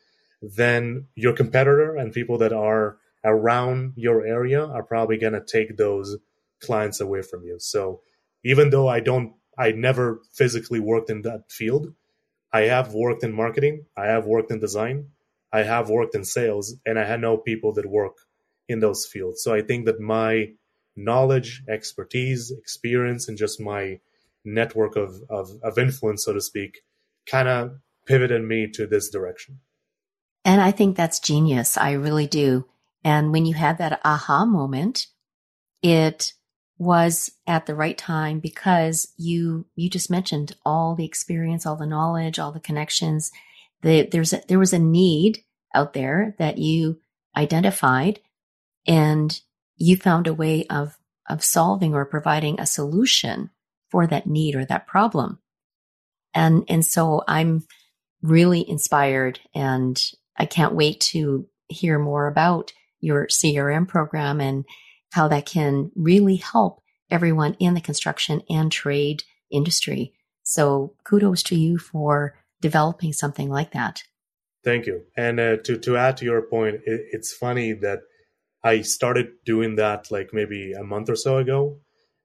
[0.43, 5.77] then your competitor and people that are around your area are probably going to take
[5.77, 6.17] those
[6.61, 7.59] clients away from you.
[7.59, 8.01] So
[8.45, 11.95] even though I don't, I never physically worked in that field,
[12.53, 15.09] I have worked in marketing, I have worked in design,
[15.53, 18.19] I have worked in sales and I know people that work
[18.69, 19.43] in those fields.
[19.43, 20.53] So I think that my
[20.95, 24.01] knowledge, expertise, experience, and just my
[24.45, 26.81] network of, of, of influence, so to speak,
[27.27, 27.73] kind of
[28.07, 29.61] pivoted me to this direction.
[30.45, 31.77] And I think that's genius.
[31.77, 32.67] I really do.
[33.05, 35.07] And when you had that aha moment,
[35.83, 36.33] it
[36.79, 41.87] was at the right time because you you just mentioned all the experience, all the
[41.87, 43.33] knowledge, all the connections.
[43.83, 47.01] The, there's a, there was a need out there that you
[47.37, 48.21] identified,
[48.87, 49.41] and
[49.77, 50.99] you found a way of
[51.29, 53.51] of solving or providing a solution
[53.91, 55.39] for that need or that problem.
[56.35, 57.67] And and so I'm
[58.23, 60.01] really inspired, and
[60.37, 64.65] I can't wait to hear more about your CRM program and
[65.13, 70.13] how that can really help everyone in the construction and trade industry.
[70.43, 74.03] So kudos to you for developing something like that.
[74.65, 75.03] Thank you.
[75.17, 78.01] And uh, to to add to your point, it, it's funny that
[78.63, 81.79] I started doing that like maybe a month or so ago,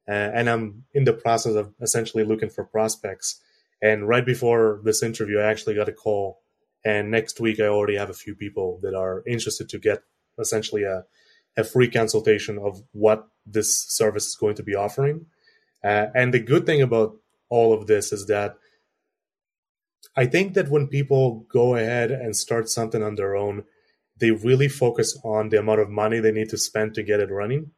[0.08, 3.42] uh, and I'm in the process of essentially looking for prospects.
[3.82, 6.42] And right before this interview, I actually got a call,
[6.86, 10.04] and next week I already have a few people that are interested to get
[10.40, 11.04] essentially a
[11.56, 15.26] a free consultation of what this service is going to be offering.
[15.84, 17.18] Uh, and the good thing about
[17.50, 18.56] all of this is that
[20.16, 23.64] I think that when people go ahead and start something on their own,
[24.18, 27.32] they really focus on the amount of money they need to spend to get it
[27.32, 27.72] running.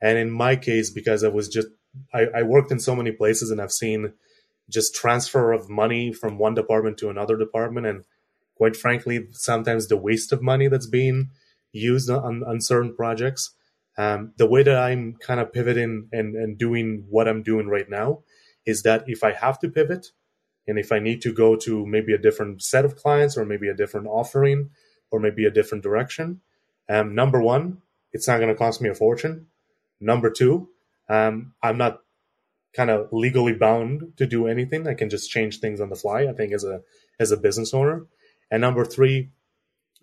[0.00, 1.68] And in my case, because I was just,
[2.14, 4.12] I, I worked in so many places and I've seen
[4.68, 7.86] just transfer of money from one department to another department.
[7.86, 8.04] And
[8.54, 11.30] quite frankly, sometimes the waste of money that's being
[11.72, 13.54] used on, on certain projects.
[13.98, 17.88] Um, the way that I'm kind of pivoting and, and doing what I'm doing right
[17.88, 18.20] now
[18.64, 20.08] is that if I have to pivot
[20.66, 23.68] and if I need to go to maybe a different set of clients or maybe
[23.68, 24.70] a different offering
[25.10, 26.40] or maybe a different direction,
[26.88, 27.78] um, number one,
[28.12, 29.46] it's not going to cost me a fortune.
[30.00, 30.68] Number two,
[31.08, 32.00] um, I'm not
[32.74, 34.86] kind of legally bound to do anything.
[34.86, 36.26] I can just change things on the fly.
[36.26, 36.82] I think as a
[37.18, 38.06] as a business owner.
[38.50, 39.30] And number three,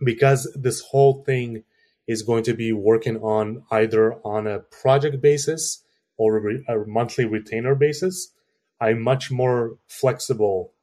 [0.04, 1.64] because this whole thing
[2.08, 5.84] is going to be working on either on a project basis
[6.18, 8.32] or a monthly retainer basis,
[8.80, 10.74] I'm much more flexible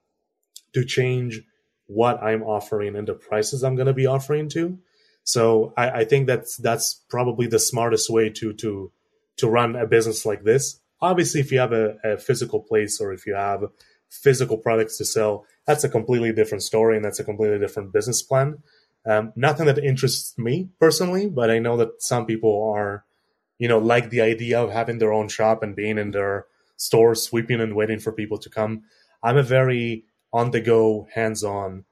[0.75, 1.43] to change
[1.87, 4.79] what I'm offering and the prices I'm going to be offering to.
[5.23, 8.93] So I, I, think that's that's probably the smartest way to to
[9.37, 10.81] to run a business like this.
[11.01, 13.65] Obviously, if you have a, a physical place or if you have
[14.09, 18.23] physical products to sell, that's a completely different story and that's a completely different business
[18.23, 18.59] plan.
[19.07, 23.05] Um, nothing that interests me personally, but I know that some people are,
[23.59, 27.15] you know, like the idea of having their own shop and being in their store,
[27.15, 28.85] sweeping and waiting for people to come.
[29.23, 31.85] I'm a very on the go, hands on,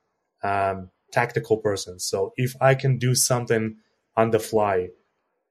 [0.43, 2.01] um, tactical person.
[2.01, 3.77] So if I can do something
[4.17, 4.89] on the fly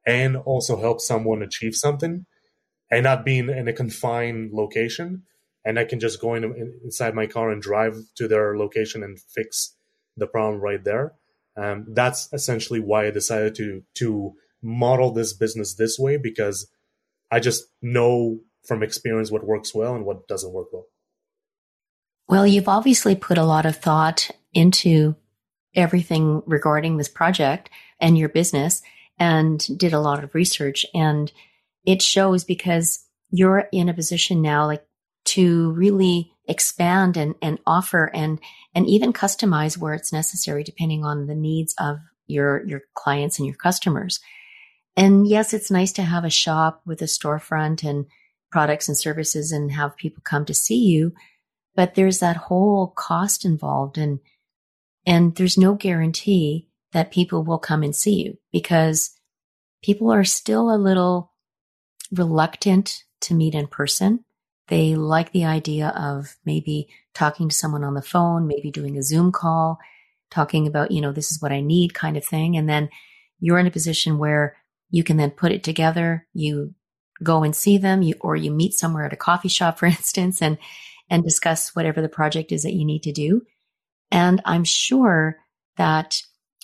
[0.05, 2.25] and also help someone achieve something
[2.89, 5.23] and not being in a confined location,
[5.63, 6.43] and I can just go in,
[6.83, 9.75] inside my car and drive to their location and fix
[10.17, 11.13] the problem right there.
[11.55, 16.67] Um, that's essentially why I decided to to model this business this way because
[17.31, 20.85] I just know from experience what works well and what doesn't work well.
[22.27, 25.15] Well, you've obviously put a lot of thought into
[25.73, 28.81] everything regarding this project and your business
[29.21, 31.31] and did a lot of research and
[31.85, 34.83] it shows because you're in a position now like
[35.23, 38.39] to really expand and, and offer and
[38.73, 43.45] and even customize where it's necessary depending on the needs of your your clients and
[43.45, 44.19] your customers.
[44.97, 48.07] And yes, it's nice to have a shop with a storefront and
[48.51, 51.13] products and services and have people come to see you,
[51.75, 54.19] but there's that whole cost involved and
[55.05, 59.11] and there's no guarantee that people will come and see you because
[59.83, 61.31] people are still a little
[62.11, 64.23] reluctant to meet in person.
[64.67, 69.03] They like the idea of maybe talking to someone on the phone, maybe doing a
[69.03, 69.79] Zoom call,
[70.29, 72.57] talking about, you know, this is what I need kind of thing.
[72.57, 72.89] And then
[73.39, 74.55] you're in a position where
[74.89, 76.27] you can then put it together.
[76.33, 76.73] You
[77.23, 80.41] go and see them you, or you meet somewhere at a coffee shop, for instance,
[80.41, 80.57] and,
[81.09, 83.41] and discuss whatever the project is that you need to do.
[84.11, 85.37] And I'm sure
[85.77, 86.21] that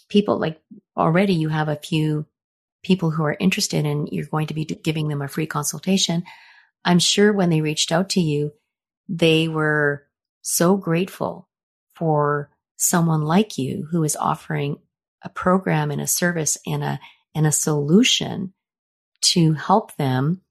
[0.10, 0.62] people like
[0.96, 2.26] already you have a few
[2.84, 6.24] people who are interested and you're going to be giving them a free consultation.
[6.86, 8.54] I'm sure when they reached out to you,
[9.10, 10.08] they were
[10.42, 11.50] so grateful
[11.96, 14.78] for someone like you who is offering
[15.24, 17.00] a program and a service and a
[17.36, 18.54] and a solution
[19.22, 20.42] to help them.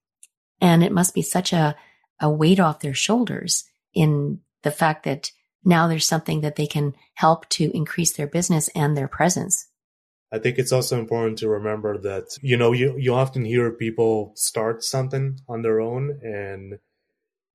[0.60, 1.74] And it must be such a,
[2.20, 3.64] a weight off their shoulders
[3.94, 5.30] in the fact that
[5.66, 9.66] now there's something that they can help to increase their business and their presence.
[10.32, 14.32] I think it's also important to remember that, you know, you, you often hear people
[14.34, 16.78] start something on their own and,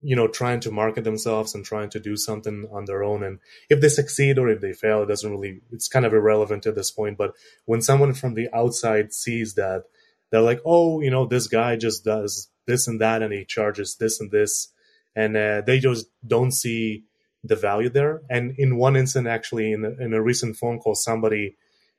[0.01, 3.23] you know, trying to market themselves and trying to do something on their own.
[3.23, 6.65] And if they succeed or if they fail, it doesn't really, it's kind of irrelevant
[6.65, 7.17] at this point.
[7.17, 7.33] But
[7.65, 9.83] when someone from the outside sees that,
[10.31, 13.97] they're like, oh, you know, this guy just does this and that and he charges
[13.97, 14.69] this and this.
[15.13, 17.03] And uh, they just don't see
[17.43, 18.21] the value there.
[18.29, 21.55] And in one instant, actually, in a, in a recent phone call, somebody,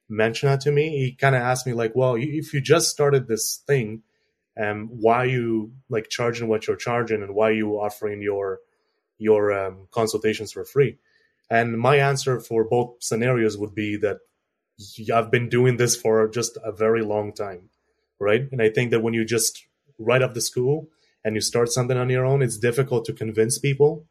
[0.09, 3.27] mentioned that to me, he kind of asked me like, "Well, if you just started
[3.27, 4.03] this thing,
[4.61, 8.61] um, why you like charging what you're charging, and why you offering your
[9.19, 10.99] your um, consultations for free?"
[11.51, 14.19] And my answer for both scenarios would be that
[15.13, 17.71] I've been doing this for just a very long time,
[18.19, 18.49] right?
[18.51, 19.67] And I think that when you just
[19.99, 20.89] right off the school
[21.25, 24.07] and you start something on your own, it's difficult to convince people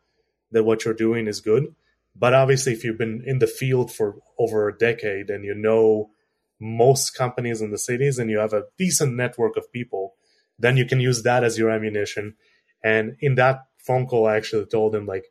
[0.52, 1.76] that what you're doing is good.
[2.16, 6.12] But obviously, if you've been in the field for over a decade and you know
[6.60, 10.14] most companies in the cities and you have a decent network of people,
[10.60, 12.36] then you can use that as your ammunition.
[12.84, 15.26] And in that phone call, I actually told him like,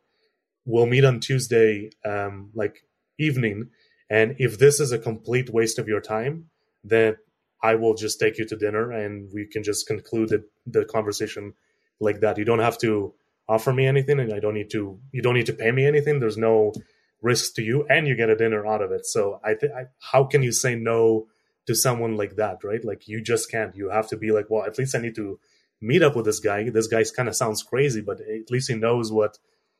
[0.65, 2.83] we'll meet on Tuesday, um, like
[3.17, 3.69] evening.
[4.09, 6.49] And if this is a complete waste of your time,
[6.83, 7.15] then
[7.63, 11.53] I will just take you to dinner and we can just conclude the, the conversation
[11.99, 12.37] like that.
[12.37, 13.13] You don't have to
[13.51, 16.19] offer me anything and I don't need to you don't need to pay me anything.
[16.19, 16.73] There's no
[17.21, 19.05] risk to you and you get a dinner out of it.
[19.05, 19.73] So I think
[20.11, 21.27] how can you say no
[21.67, 22.83] to someone like that, right?
[22.83, 23.75] Like you just can't.
[23.75, 25.39] You have to be like, well, at least I need to
[25.81, 26.69] meet up with this guy.
[26.69, 29.37] This guy kind of sounds crazy, but at least he knows what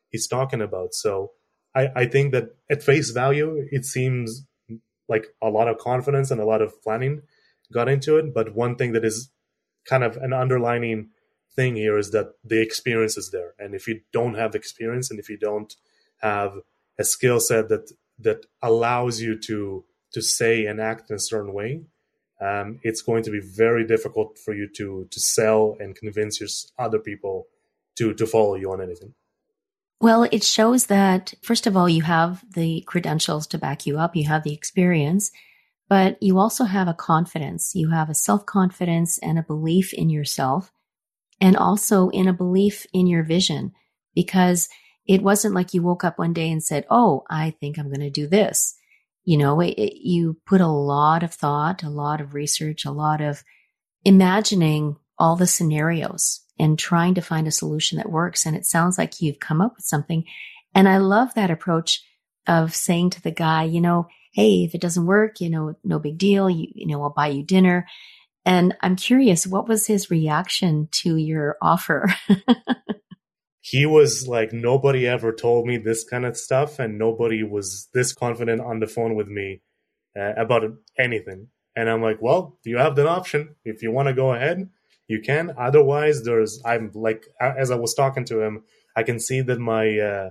[0.09, 0.93] he's talking about.
[0.93, 1.31] So
[1.73, 4.45] I, I think that at face value, it seems
[5.07, 7.21] like a lot of confidence and a lot of planning
[7.71, 8.33] got into it.
[8.33, 9.31] But one thing that is
[9.85, 11.09] kind of an underlining
[11.55, 13.53] thing here is that the experience is there.
[13.59, 15.75] And if you don't have experience and if you don't
[16.21, 16.53] have
[16.99, 19.83] a skill set that that allows you to
[20.13, 21.81] to say and act in a certain way
[22.41, 26.49] um, it's going to be very difficult for you to to sell and convince your
[26.77, 27.47] other people
[27.97, 29.13] to to follow you on anything.
[29.99, 34.15] Well it shows that first of all you have the credentials to back you up
[34.15, 35.31] you have the experience
[35.89, 37.75] but you also have a confidence.
[37.75, 40.71] You have a self-confidence and a belief in yourself
[41.41, 43.73] and also in a belief in your vision
[44.13, 44.69] because
[45.07, 48.01] it wasn't like you woke up one day and said, Oh, I think I'm going
[48.01, 48.75] to do this.
[49.23, 52.91] You know, it, it, you put a lot of thought, a lot of research, a
[52.91, 53.43] lot of
[54.05, 58.45] imagining all the scenarios and trying to find a solution that works.
[58.45, 60.23] And it sounds like you've come up with something.
[60.73, 62.03] And I love that approach
[62.47, 65.99] of saying to the guy, you know, Hey, if it doesn't work, you know, no
[65.99, 66.49] big deal.
[66.49, 67.85] You, you know, I'll buy you dinner.
[68.45, 72.13] And I'm curious, what was his reaction to your offer?
[73.61, 78.13] he was like, nobody ever told me this kind of stuff, and nobody was this
[78.13, 79.61] confident on the phone with me
[80.19, 80.63] uh, about
[80.97, 81.47] anything.
[81.75, 83.55] And I'm like, well, you have that option.
[83.63, 84.69] If you want to go ahead,
[85.07, 85.53] you can.
[85.57, 88.63] Otherwise, there's, I'm like, as I was talking to him,
[88.95, 90.29] I can see that my uh,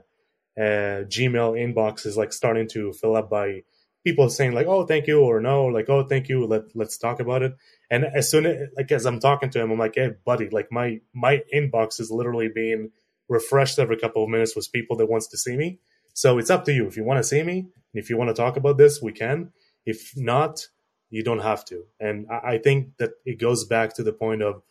[0.58, 3.62] uh, Gmail inbox is like starting to fill up by
[4.04, 7.20] people saying like, "Oh, thank you," or "No," like, "Oh, thank you." Let Let's talk
[7.20, 7.54] about it.
[7.90, 10.70] And as soon as like as I'm talking to him, I'm like, "Hey, buddy, like
[10.70, 12.90] my my inbox is literally being
[13.30, 15.78] refreshed every couple of minutes with people that wants to see me.
[16.12, 16.86] So it's up to you.
[16.86, 19.12] If you want to see me, and if you want to talk about this, we
[19.12, 19.52] can.
[19.86, 20.66] If not,
[21.08, 21.84] you don't have to.
[22.00, 24.62] And I, I think that it goes back to the point of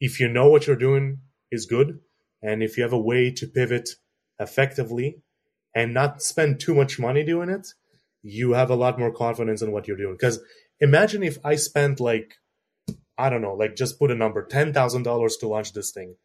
[0.00, 1.18] if you know what you're doing
[1.50, 2.00] is good,
[2.42, 3.88] and if you have a way to pivot
[4.38, 5.22] effectively
[5.74, 7.68] and not spend too much money doing it,
[8.24, 10.14] you have a lot more confidence in what you're doing.
[10.14, 10.40] Because
[10.80, 12.34] imagine if I spent like,
[13.16, 16.16] I don't know, like just put a number, $10,000 to launch this thing.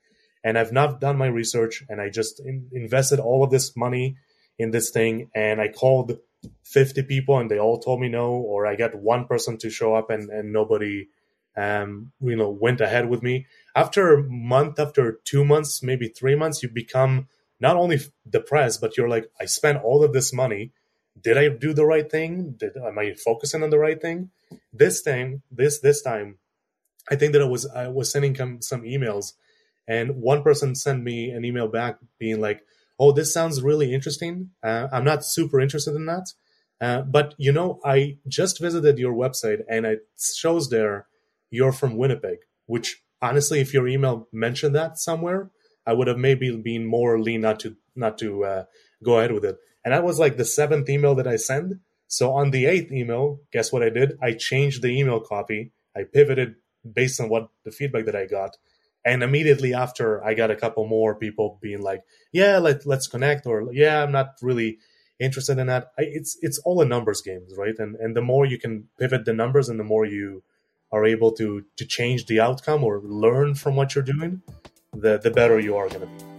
[0.43, 4.15] And I've not done my research and I just in- invested all of this money
[4.57, 5.29] in this thing.
[5.35, 6.17] And I called
[6.63, 9.93] 50 people and they all told me no, or I got one person to show
[9.93, 11.09] up and, and nobody,
[11.57, 13.45] um, you know, went ahead with me.
[13.75, 17.27] After a month, after two months, maybe three months, you become
[17.59, 20.71] not only depressed, but you're like, I spent all of this money
[21.21, 22.55] did I do the right thing?
[22.57, 24.29] Did am I focusing on the right thing?
[24.73, 26.37] This thing, this this time,
[27.09, 29.33] I think that I was I was sending some emails,
[29.87, 32.61] and one person sent me an email back being like,
[32.99, 34.51] "Oh, this sounds really interesting.
[34.63, 36.33] Uh, I'm not super interested in that,
[36.81, 41.07] uh, but you know, I just visited your website and it shows there
[41.49, 42.39] you're from Winnipeg.
[42.65, 45.49] Which honestly, if your email mentioned that somewhere,
[45.85, 48.63] I would have maybe been more lean not to not to uh,
[49.03, 49.57] go ahead with it.
[49.83, 51.73] And that was like the seventh email that I sent.
[52.07, 54.17] So on the eighth email, guess what I did?
[54.21, 55.71] I changed the email copy.
[55.95, 56.55] I pivoted
[56.91, 58.57] based on what the feedback that I got.
[59.05, 62.03] And immediately after, I got a couple more people being like,
[62.33, 64.79] "Yeah, let let's connect," or "Yeah, I'm not really
[65.19, 65.91] interested in that.
[65.97, 67.75] I, it's it's all a numbers game, right?
[67.77, 70.43] And and the more you can pivot the numbers, and the more you
[70.91, 74.41] are able to to change the outcome or learn from what you're doing,
[74.93, 76.38] the the better you are going to be.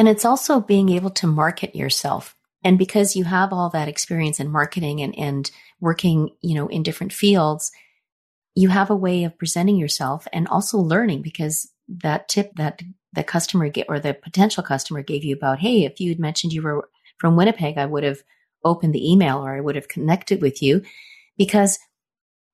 [0.00, 2.34] And it's also being able to market yourself.
[2.64, 6.82] And because you have all that experience in marketing and, and working, you know, in
[6.82, 7.70] different fields,
[8.54, 12.80] you have a way of presenting yourself and also learning because that tip that
[13.12, 16.54] the customer get or the potential customer gave you about, hey, if you had mentioned
[16.54, 16.88] you were
[17.18, 18.22] from Winnipeg, I would have
[18.64, 20.80] opened the email or I would have connected with you
[21.36, 21.78] because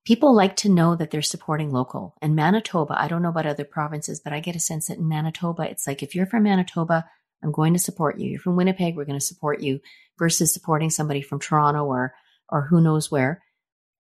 [0.05, 2.17] people like to know that they're supporting local.
[2.21, 5.07] And Manitoba, I don't know about other provinces, but I get a sense that in
[5.07, 7.05] Manitoba, it's like if you're from Manitoba,
[7.43, 8.31] I'm going to support you.
[8.31, 9.81] You're from Winnipeg, we're going to support you
[10.19, 12.15] versus supporting somebody from Toronto or
[12.49, 13.43] or who knows where.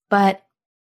[0.08, 0.42] But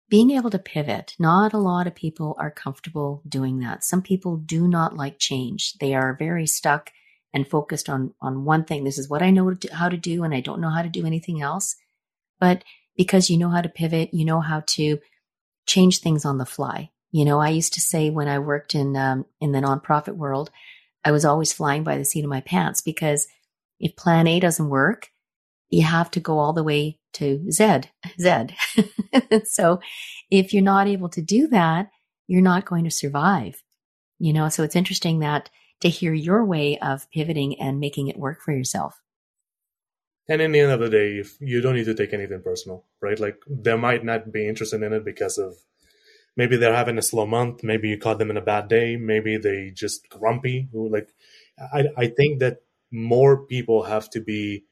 [0.10, 3.84] being able to pivot, not a lot of people are comfortable doing that.
[3.84, 5.74] Some people do not like change.
[5.80, 6.92] They are very stuck
[7.34, 8.84] and focused on on one thing.
[8.84, 11.06] This is what I know how to do and I don't know how to do
[11.06, 11.76] anything else.
[12.40, 12.64] But
[12.96, 15.00] because you know how to pivot, you know how to
[15.66, 16.92] change things on the fly.
[17.12, 20.52] You know, I used to say when I worked in um, in the nonprofit world,
[21.06, 23.28] I was always flying by the seat of my pants because
[23.80, 25.10] if plan A doesn't work,
[25.70, 27.82] you have to go all the way to Z,
[28.20, 28.48] Z.
[29.46, 29.80] so
[30.30, 31.90] if you're not able to do that,
[32.28, 33.62] you're not going to survive.
[34.20, 35.50] You know, so it's interesting that
[35.82, 39.02] to hear your way of pivoting and making it work for yourself.
[40.30, 43.20] And in the end of the day, you don't need to take anything personal, right?
[43.20, 45.58] Like they might not be interested in it because of
[46.36, 47.64] maybe they're having a slow month.
[47.64, 48.98] Maybe you caught them in a bad day.
[48.98, 50.70] Maybe they just grumpy.
[50.74, 51.10] Like
[51.72, 52.62] i i think that
[52.92, 54.64] more people have to be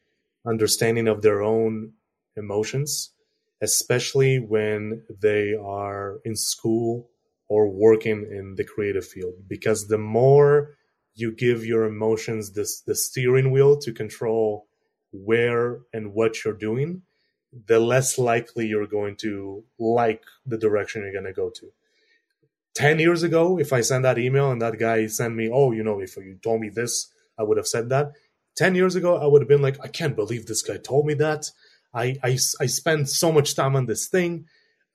[0.45, 1.93] understanding of their own
[2.35, 3.11] emotions
[3.61, 7.09] especially when they are in school
[7.47, 10.75] or working in the creative field because the more
[11.13, 14.65] you give your emotions this the steering wheel to control
[15.11, 17.01] where and what you're doing
[17.51, 21.71] the less likely you're going to like the direction you're going to go to.
[22.75, 25.83] 10 years ago, if I sent that email and that guy sent me, oh, you
[25.83, 28.11] know, if you told me this, I would have said that.
[28.55, 31.13] 10 years ago, I would have been like, I can't believe this guy told me
[31.15, 31.45] that.
[31.93, 34.45] I, I, I spent so much time on this thing.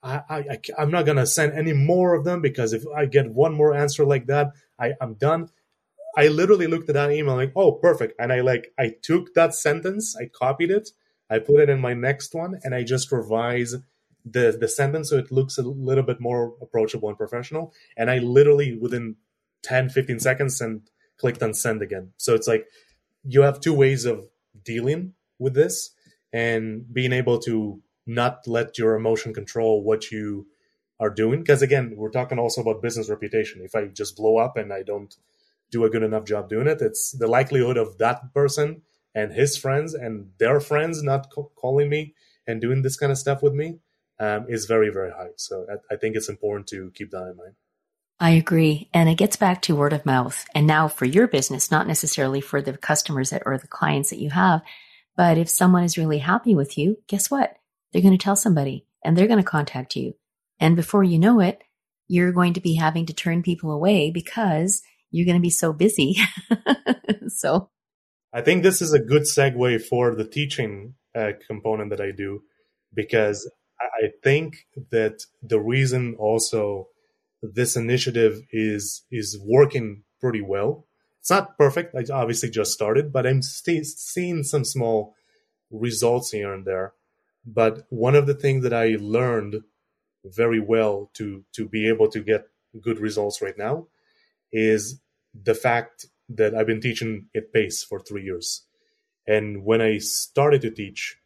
[0.03, 3.31] I, I, I'm not going to send any more of them because if I get
[3.31, 5.49] one more answer like that, I, I'm done.
[6.17, 8.15] I literally looked at that email like, oh, perfect.
[8.19, 10.91] And I like, I took that sentence, I copied it,
[11.31, 13.75] I put it in my next one and I just revise
[14.25, 17.73] the the sentence so it looks a little bit more approachable and professional.
[17.97, 19.17] And I literally within
[19.63, 20.83] 10, 15 seconds and
[21.19, 22.13] clicked on send again.
[22.17, 22.67] So it's like
[23.25, 24.29] you have two ways of
[24.65, 25.91] dealing with this
[26.33, 30.47] and being able to not let your emotion control what you
[31.01, 31.41] are doing.
[31.41, 33.63] Because again, we're talking also about business reputation.
[33.63, 35.15] If I just blow up and I don't
[35.71, 38.83] do a good enough job doing it, it's the likelihood of that person
[39.17, 42.15] and his friends and their friends not co- calling me
[42.47, 43.79] and doing this kind of stuff with me
[44.21, 45.31] um, is very very high.
[45.37, 47.55] So I, I, think it's important to keep that in mind.
[48.21, 48.89] I agree.
[48.95, 50.47] And it gets back to word of mouth.
[50.55, 54.21] And now for your business not necessarily for the customers that, or the clients that
[54.21, 54.63] you have
[55.17, 57.57] but if someone is really happy with you guess what?
[57.93, 60.15] They're going to tell somebody and they're going to contact you.
[60.61, 61.63] And before you know it
[62.09, 65.73] you're going to be having to turn people away because you're going to be so
[65.73, 66.17] busy.
[67.29, 67.71] So
[68.37, 72.43] I think this is a good segue for the teaching uh, component that I do
[72.93, 76.89] because I think that the reason also
[77.43, 80.87] this initiative is is working pretty well.
[81.21, 81.95] It's not perfect.
[81.95, 85.15] I obviously just started, but I'm st- seeing some small
[85.71, 86.93] results here and there.
[87.47, 89.63] But one of the things that I learned
[90.27, 92.51] very well to to be able to get
[92.83, 93.87] good results right now
[94.53, 95.01] is
[95.33, 98.63] the fact that I've been teaching at PACE for three years.
[99.27, 101.19] And when I started to teach,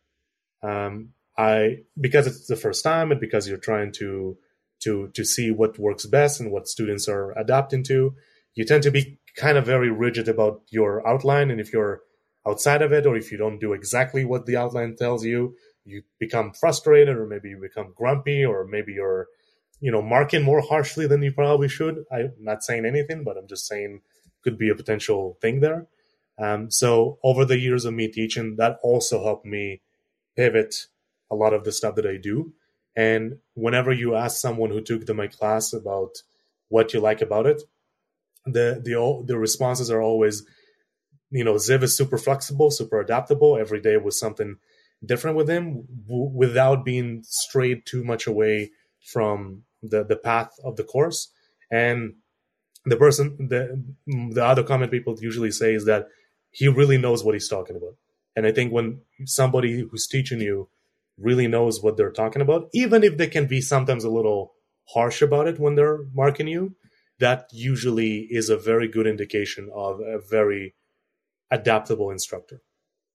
[0.62, 4.36] um, I because it's the first time and because you're trying to
[4.80, 8.14] to to see what works best and what students are adapting to,
[8.54, 11.50] you tend to be kind of very rigid about your outline.
[11.50, 12.02] And if you're
[12.46, 16.02] outside of it, or if you don't do exactly what the outline tells you, you
[16.18, 19.28] become frustrated, or maybe you become grumpy, or maybe you're,
[19.80, 22.04] you know, marking more harshly than you probably should.
[22.12, 24.00] I'm not saying anything, but I'm just saying
[24.42, 25.86] could be a potential thing there.
[26.38, 29.82] Um, so over the years of me teaching, that also helped me
[30.36, 30.86] pivot
[31.30, 32.52] a lot of the stuff that I do.
[32.96, 36.22] And whenever you ask someone who took the, my class about
[36.68, 37.62] what you like about it,
[38.46, 40.44] the the the responses are always,
[41.30, 43.58] you know, Ziv is super flexible, super adaptable.
[43.58, 44.56] Every day was something
[45.04, 48.70] different with him, w- without being strayed too much away
[49.04, 51.30] from the the path of the course.
[51.70, 52.14] And
[52.90, 56.08] the person, the the other comment people usually say is that
[56.50, 57.96] he really knows what he's talking about.
[58.36, 60.68] And I think when somebody who's teaching you
[61.18, 64.52] really knows what they're talking about, even if they can be sometimes a little
[64.94, 66.74] harsh about it when they're marking you,
[67.18, 70.74] that usually is a very good indication of a very
[71.50, 72.62] adaptable instructor.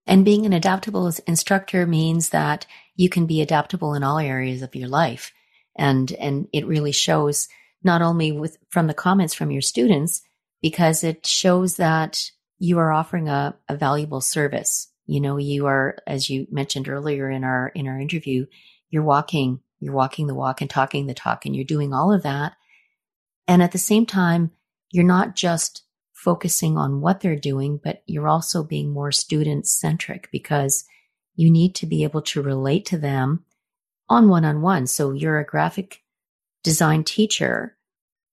[0.08, 4.76] And being an adaptable instructor means that you can be adaptable in all areas of
[4.76, 5.34] your life.
[5.76, 7.48] And, and it really shows
[7.86, 10.22] not only with, from the comments from your students,
[10.62, 14.92] because it shows that you are offering a, a valuable service.
[15.06, 18.48] You know you are as you mentioned earlier in our in our interview
[18.90, 22.24] you're walking you're walking the walk and talking the talk and you're doing all of
[22.24, 22.54] that.
[23.48, 24.52] And at the same time
[24.90, 25.84] you're not just
[26.14, 30.86] focusing on what they're doing but you're also being more student centric because
[31.36, 33.44] you need to be able to relate to them
[34.10, 36.02] on one on one so you're a graphic
[36.66, 37.78] design teacher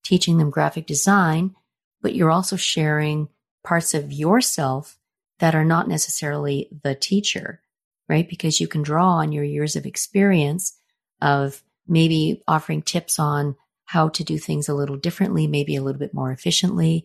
[0.05, 1.55] teaching them graphic design
[2.03, 3.29] but you're also sharing
[3.65, 4.99] parts of yourself
[5.39, 7.63] that are not necessarily the teacher,
[8.09, 8.29] right?
[8.29, 10.77] Because you can draw on your years of experience
[11.21, 15.99] of maybe offering tips on how to do things a little differently, maybe a little
[15.99, 17.05] bit more efficiently,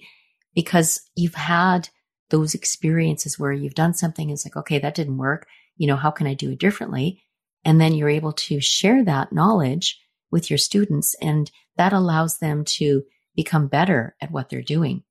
[0.56, 1.90] because you've had
[2.30, 5.48] those experiences where you've done something and it's like, okay, that didn't work.
[5.78, 7.24] You know, how can I do it differently?
[7.64, 10.00] And then you're able to share that knowledge
[10.32, 13.04] with your students and that allows them to
[13.36, 15.04] become better at what they're doing.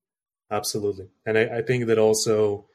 [0.51, 1.09] Absolutely.
[1.25, 2.67] And I, I, think that also,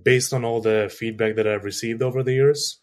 [0.00, 2.78] based on all the feedback that I've received over the years,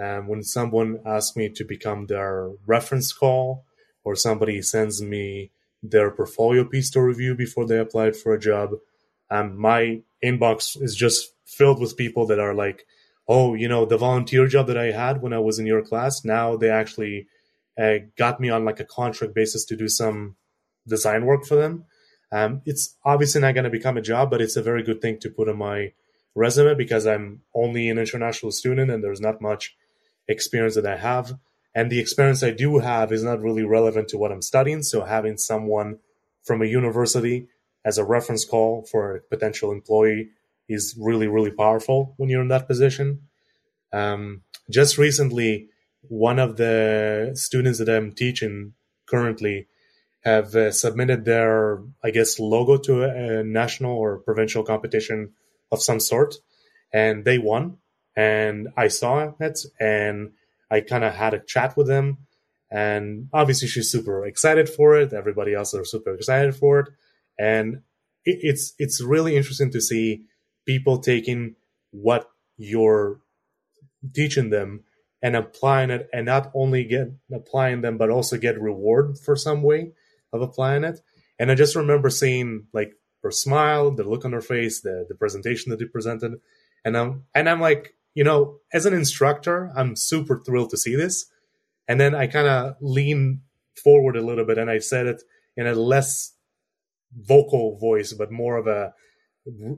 [0.00, 3.64] um, when someone asks me to become their reference call
[4.02, 5.50] or somebody sends me
[5.82, 8.70] their portfolio piece to review before they applied for a job,
[9.30, 12.86] um, my inbox is just filled with people that are like,
[13.28, 16.24] oh, you know, the volunteer job that I had when I was in your class,
[16.24, 17.26] now they actually
[17.78, 20.36] uh, got me on like a contract basis to do some
[20.86, 21.84] design work for them.
[22.32, 25.18] Um, it's obviously not going to become a job, but it's a very good thing
[25.20, 25.92] to put on my
[26.34, 29.76] resume because I'm only an international student and there's not much
[30.28, 31.34] experience that I have.
[31.74, 34.82] And the experience I do have is not really relevant to what I'm studying.
[34.82, 35.98] So having someone
[36.42, 37.48] from a university
[37.84, 40.30] as a reference call for a potential employee
[40.68, 43.20] is really, really powerful when you're in that position.
[43.92, 45.68] Um, just recently,
[46.08, 48.74] one of the students that I'm teaching
[49.06, 49.68] currently
[50.24, 55.32] have uh, submitted their, I guess, logo to a, a, national or provincial competition
[55.70, 56.36] of some sort,
[56.92, 57.78] and they won.
[58.16, 60.32] And I saw it, and
[60.70, 62.18] I kind of had a chat with them,
[62.70, 65.12] and obviously she's super excited for it.
[65.12, 66.88] Everybody else are super excited for it,
[67.38, 67.82] and
[68.24, 70.26] it, it's it's really interesting to see
[70.64, 71.56] people taking
[71.90, 73.20] what you're
[74.14, 74.84] teaching them
[75.24, 79.62] and applying it, and not only get applying them, but also get reward for some
[79.62, 79.92] way
[80.34, 81.00] of applying it.
[81.38, 85.14] And I just remember seeing like her smile, the look on her face, the the
[85.14, 86.34] presentation that they presented,
[86.84, 90.94] and I'm and I'm like, you know, as an instructor, I'm super thrilled to see
[90.94, 91.24] this.
[91.88, 93.40] And then I kind of lean
[93.82, 95.22] forward a little bit and I said it
[95.56, 96.34] in a less
[97.16, 98.92] vocal voice, but more of a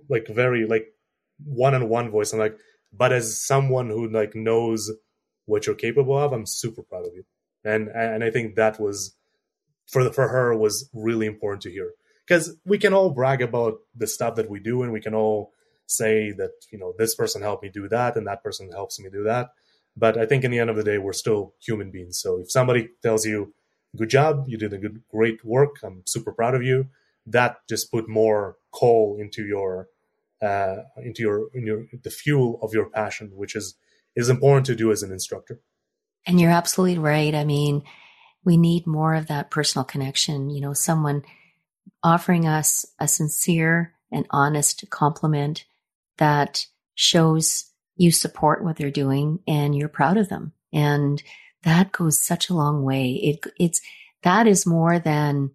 [0.09, 0.89] like very like
[1.45, 2.33] one on one voice.
[2.33, 2.59] I'm like,
[2.93, 4.91] but as someone who like knows
[5.47, 7.25] what you're capable of, I'm super proud of you.
[7.65, 9.17] And and I think that was
[9.87, 11.93] for the, for her was really important to hear.
[12.27, 15.53] Because we can all brag about the stuff that we do and we can all
[15.87, 19.09] say that you know this person helped me do that and that person helps me
[19.11, 19.51] do that.
[19.97, 22.19] But i think in the end of the day we're still human beings.
[22.19, 23.55] So if somebody tells you
[23.97, 26.87] good job you did a good great work i'm super proud of you
[27.27, 29.89] that just put more coal into your
[30.43, 33.75] uh, into your in your the fuel of your passion which is
[34.17, 35.61] is important to do as an instructor
[36.27, 37.83] and you're absolutely right i mean
[38.47, 40.49] we need more of that personal connection.
[40.49, 41.23] You know, someone
[42.03, 45.67] offering us a sincere and honest compliment
[46.17, 46.65] that
[46.95, 50.53] shows you support what they're doing and you're proud of them.
[50.73, 51.23] And
[51.65, 53.11] that goes such a long way.
[53.15, 53.81] It, it's,
[54.23, 55.51] that is more than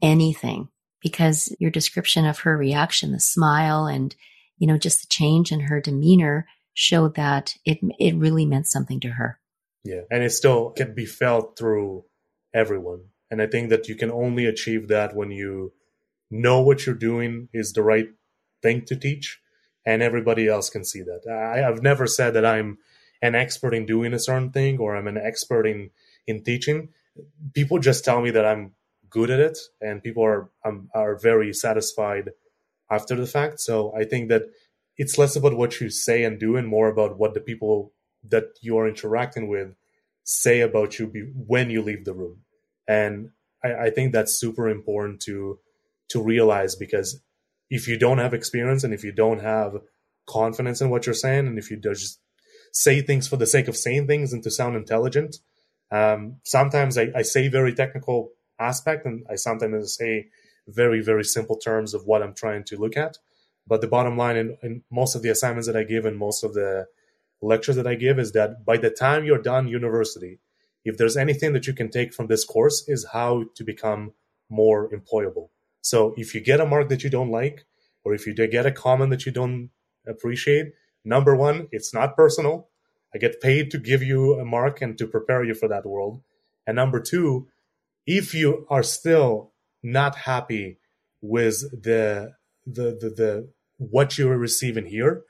[0.00, 0.68] anything
[1.02, 4.16] because your description of her reaction, the smile and,
[4.56, 9.00] you know, just the change in her demeanor showed that it it really meant something
[9.00, 9.38] to her.
[9.84, 12.04] Yeah, and it still can be felt through
[12.54, 13.04] everyone.
[13.30, 15.72] And I think that you can only achieve that when you
[16.30, 18.08] know what you're doing is the right
[18.62, 19.40] thing to teach,
[19.84, 21.26] and everybody else can see that.
[21.30, 22.78] I, I've never said that I'm
[23.20, 25.90] an expert in doing a certain thing or I'm an expert in
[26.26, 26.88] in teaching.
[27.52, 28.72] People just tell me that I'm
[29.10, 32.30] good at it, and people are um, are very satisfied
[32.90, 33.60] after the fact.
[33.60, 34.42] So I think that
[34.96, 37.92] it's less about what you say and do, and more about what the people
[38.28, 39.74] that you are interacting with
[40.24, 42.38] say about you be, when you leave the room.
[42.86, 43.30] And
[43.64, 45.58] I, I think that's super important to
[46.10, 47.20] to realize because
[47.70, 49.80] if you don't have experience and if you don't have
[50.26, 52.20] confidence in what you're saying, and if you just
[52.72, 55.38] say things for the sake of saying things and to sound intelligent,
[55.90, 60.28] um, sometimes I, I say very technical aspect, and I sometimes say
[60.68, 63.18] very very simple terms of what I'm trying to look at.
[63.66, 66.42] But the bottom line in, in most of the assignments that I give and most
[66.42, 66.86] of the
[67.40, 70.38] lectures that I give is that by the time you're done university,
[70.84, 74.12] if there's anything that you can take from this course is how to become
[74.48, 75.48] more employable.
[75.80, 77.64] So if you get a mark that you don't like,
[78.04, 79.70] or if you get a comment that you don't
[80.06, 80.72] appreciate,
[81.04, 82.68] number one, it's not personal.
[83.14, 86.22] I get paid to give you a mark and to prepare you for that world.
[86.66, 87.48] And number two,
[88.06, 89.52] if you are still
[89.82, 90.78] not happy
[91.20, 92.32] with the
[92.66, 93.48] the the, the
[93.78, 95.22] what you're receiving here,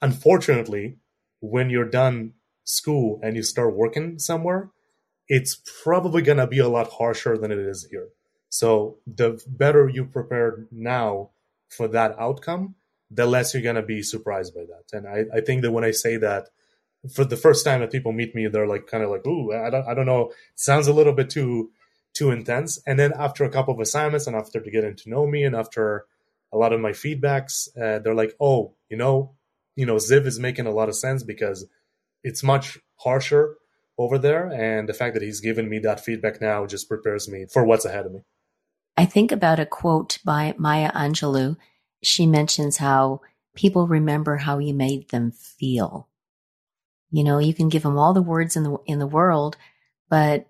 [0.00, 0.98] unfortunately,
[1.40, 4.70] when you're done school and you start working somewhere,
[5.28, 8.08] it's probably to be a lot harsher than it is here.
[8.48, 11.30] So the better you prepare now
[11.68, 12.76] for that outcome,
[13.10, 14.96] the less you're to be surprised by that.
[14.96, 16.48] And I, I think that when I say that,
[17.14, 19.70] for the first time that people meet me, they're like kind of like, "Ooh, I
[19.70, 21.70] don't, I don't know." Sounds a little bit too
[22.12, 22.80] too intense.
[22.86, 25.54] And then after a couple of assignments, and after to getting to know me, and
[25.54, 26.06] after
[26.52, 29.36] a lot of my feedbacks, uh, they're like, "Oh, you know,
[29.76, 31.66] you know, Ziv is making a lot of sense because
[32.24, 33.56] it's much harsher
[33.98, 34.48] over there.
[34.48, 37.84] And the fact that he's given me that feedback now just prepares me for what's
[37.84, 38.20] ahead of me.
[38.96, 41.56] I think about a quote by Maya Angelou.
[42.02, 43.20] She mentions how
[43.54, 46.08] people remember how you made them feel.
[47.10, 49.56] You know, you can give them all the words in the in the world,
[50.08, 50.46] but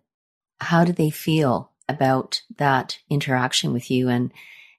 [0.61, 4.09] how do they feel about that interaction with you?
[4.09, 4.32] And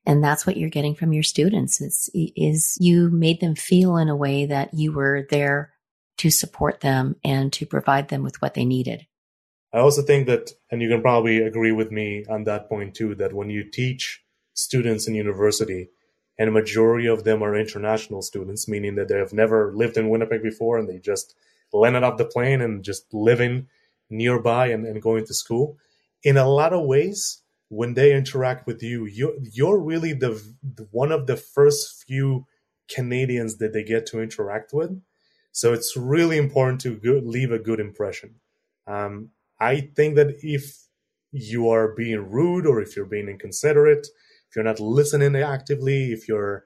[0.09, 4.09] and that's what you're getting from your students is, is you made them feel in
[4.09, 5.71] a way that you were there
[6.17, 9.05] to support them and to provide them with what they needed.
[9.71, 13.13] I also think that, and you can probably agree with me on that point too,
[13.15, 14.23] that when you teach
[14.55, 15.89] students in university,
[16.39, 20.09] and a majority of them are international students, meaning that they have never lived in
[20.09, 21.35] Winnipeg before and they just
[21.71, 23.67] landed off the plane and just living
[24.09, 25.77] nearby and, and going to school.
[26.23, 30.87] In a lot of ways, when they interact with you, you're, you're really the, the
[30.91, 32.45] one of the first few
[32.93, 34.99] Canadians that they get to interact with.
[35.51, 38.35] So it's really important to go, leave a good impression.
[38.87, 40.87] Um, I think that if
[41.31, 44.07] you are being rude or if you're being inconsiderate,
[44.49, 46.65] if you're not listening actively, if you're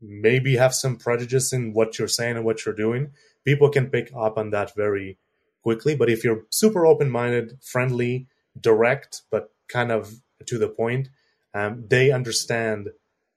[0.00, 3.10] maybe have some prejudice in what you're saying and what you're doing,
[3.44, 5.18] people can pick up on that very
[5.62, 5.96] quickly.
[5.96, 8.28] But if you're super open minded, friendly,
[8.60, 11.08] direct, but kind of to the point.
[11.54, 12.88] Um, they understand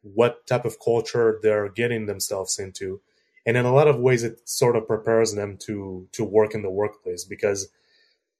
[0.01, 3.01] what type of culture they're getting themselves into,
[3.45, 6.61] and in a lot of ways, it sort of prepares them to to work in
[6.61, 7.69] the workplace because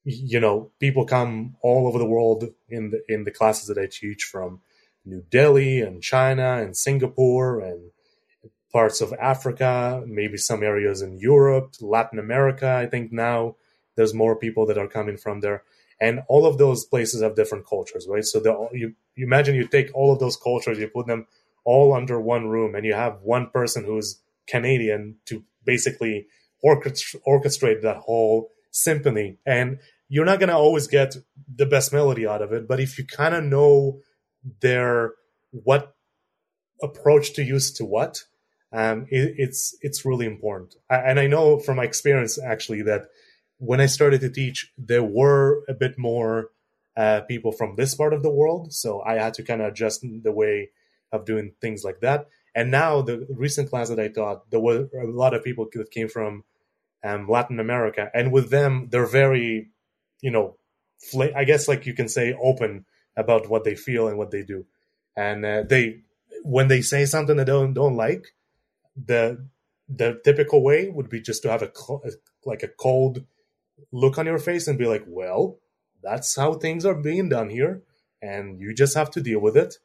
[0.04, 3.88] you know people come all over the world in the in the classes that I
[3.88, 4.62] teach from
[5.06, 7.92] New Delhi and China and Singapore and
[8.72, 12.70] parts of Africa, maybe some areas in Europe, Latin America.
[12.70, 13.56] I think now
[13.96, 15.64] there's more people that are coming from there
[16.02, 18.26] and all of those places have different cultures right?
[18.26, 21.28] So you, you imagine you take all of those cultures you put them
[21.64, 26.26] all under one room and you have one person who's canadian to basically
[26.66, 29.38] orchestrate that whole symphony.
[29.46, 29.80] And
[30.10, 31.16] you're not going to always get
[31.56, 34.00] the best melody out of it but if you kind of know
[34.62, 35.14] their
[35.52, 35.96] what
[36.82, 38.24] approach to use to what
[38.74, 40.76] um, it, it's it's really important.
[40.90, 43.08] I, and i know from my experience actually that
[43.62, 46.50] when I started to teach, there were a bit more
[46.98, 48.74] uh, people from this part of the world.
[48.74, 50.72] So I had to kind of adjust the way
[51.12, 52.28] of doing things like that.
[52.56, 55.92] And now, the recent class that I taught, there were a lot of people that
[55.92, 56.44] came from
[57.04, 58.10] um, Latin America.
[58.14, 59.70] And with them, they're very,
[60.22, 60.58] you know,
[61.00, 62.86] fl- I guess like you can say open
[63.16, 64.66] about what they feel and what they do.
[65.16, 66.02] And uh, they,
[66.44, 68.34] when they say something they don't, don't like,
[68.96, 69.46] the
[69.88, 71.72] the typical way would be just to have a
[72.46, 73.24] like a cold
[73.92, 75.60] look on your face and be like, well,
[76.04, 77.82] that's how things are being done here,
[78.22, 79.76] and you just have to deal with it.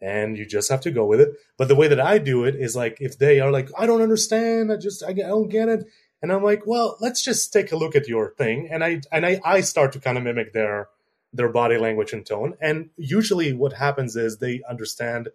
[0.00, 1.30] and you just have to go with it.
[1.58, 4.02] But the way that I do it is like if they are like, I don't
[4.02, 5.84] understand, I just I don't get it,
[6.22, 9.26] and I'm like, well, let's just take a look at your thing, and I and
[9.26, 10.88] I, I start to kind of mimic their
[11.32, 15.28] their body language and tone, and usually what happens is they understand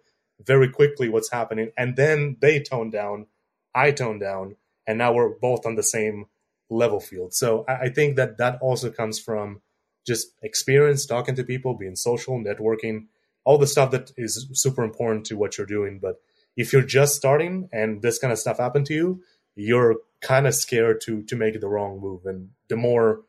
[0.44, 3.26] very quickly what's happening, and then they tone down,
[3.74, 6.26] I tone down, and now we're both on the same
[6.68, 7.34] level field.
[7.34, 9.60] So I, I think that that also comes from
[10.06, 13.06] just experience, talking to people, being social, networking
[13.46, 16.00] all the stuff that is super important to what you're doing.
[16.00, 16.20] But
[16.56, 19.22] if you're just starting and this kind of stuff happened to you,
[19.54, 22.26] you're kind of scared to to make the wrong move.
[22.26, 23.22] And the more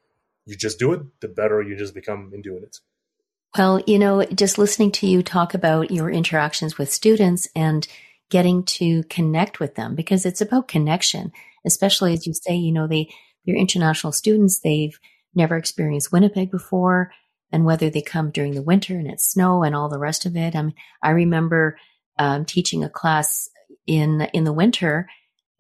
[0.46, 2.80] you just do it, the better you just become in doing it.
[3.58, 7.88] Well, you know, just listening to you talk about your interactions with students and
[8.30, 11.32] getting to connect with them because it's about connection,
[11.64, 13.10] especially as you say, you know, they
[13.48, 15.00] they're international students, they've
[15.34, 17.12] never experienced Winnipeg before
[17.52, 20.36] and whether they come during the winter and it's snow and all the rest of
[20.36, 20.56] it.
[20.56, 21.78] I mean, I remember
[22.20, 23.50] um, teaching a class
[23.86, 25.08] in in the winter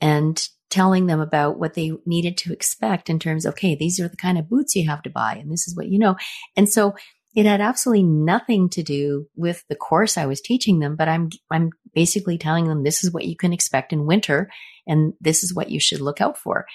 [0.02, 4.08] and telling them about what they needed to expect in terms of okay, these are
[4.08, 6.16] the kind of boots you have to buy, and this is what you know.
[6.56, 6.96] And so
[7.36, 11.30] it had absolutely nothing to do with the course I was teaching them, but I'm
[11.52, 14.50] I'm basically telling them this is what you can expect in winter,
[14.86, 16.66] and this is what you should look out for.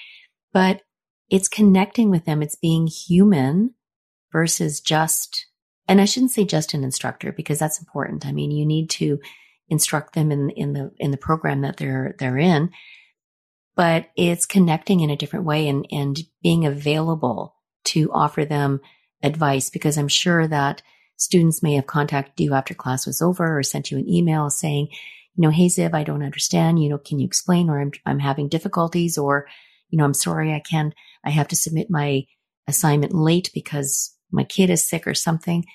[0.53, 0.81] But
[1.33, 2.43] it's connecting with them.
[2.43, 3.73] It's being human
[4.31, 5.47] versus just,
[5.87, 8.23] and I shouldn't say just an instructor because that's important.
[8.27, 9.19] I mean, you need to
[9.67, 12.69] instruct them in, in the, in the program that they're, they're in,
[13.75, 17.55] but it's connecting in a different way and, and being available
[17.85, 18.79] to offer them
[19.23, 20.83] advice because I'm sure that
[21.17, 24.89] students may have contacted you after class was over or sent you an email saying,
[25.35, 26.83] you know, hey Ziv, I don't understand.
[26.83, 27.71] You know, can you explain?
[27.71, 29.47] Or I'm I'm having difficulties, or
[29.89, 30.93] you know, I'm sorry, I can't.
[31.23, 32.25] I have to submit my
[32.67, 35.65] assignment late because my kid is sick or something.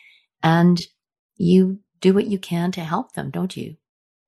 [0.42, 0.80] And
[1.36, 3.76] you do what you can to help them, don't you?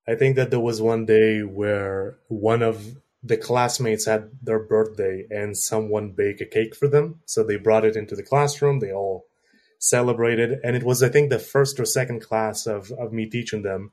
[0.08, 5.26] I think that there was one day where one of the classmates had their birthday
[5.30, 7.20] and someone baked a cake for them.
[7.26, 8.80] So they brought it into the classroom.
[8.80, 9.26] They all
[9.78, 10.58] celebrated.
[10.64, 13.92] And it was, I think, the first or second class of, of me teaching them.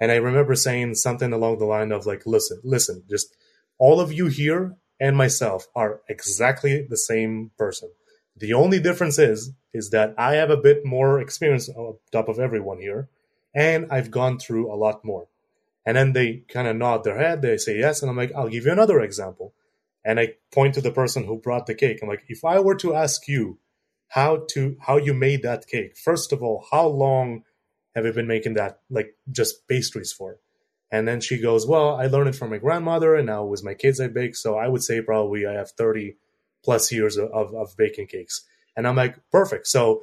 [0.00, 3.36] And I remember saying something along the line of like, listen, listen, just
[3.78, 7.90] all of you here and myself are exactly the same person.
[8.36, 12.38] The only difference is is that I have a bit more experience on top of
[12.38, 13.08] everyone here,
[13.52, 15.26] and I've gone through a lot more.
[15.84, 18.48] And then they kind of nod their head, they say yes, and I'm like, I'll
[18.48, 19.54] give you another example.
[20.04, 21.98] And I point to the person who brought the cake.
[22.00, 23.58] I'm like, if I were to ask you
[24.08, 27.42] how to how you made that cake, first of all, how long
[27.96, 30.38] have you been making that like just pastries for?
[30.92, 33.74] And then she goes, Well, I learned it from my grandmother, and now with my
[33.74, 34.36] kids I bake.
[34.36, 36.16] So I would say probably I have 30
[36.62, 38.44] plus years of, of, baking cakes.
[38.76, 39.66] And I'm like, perfect.
[39.66, 40.02] So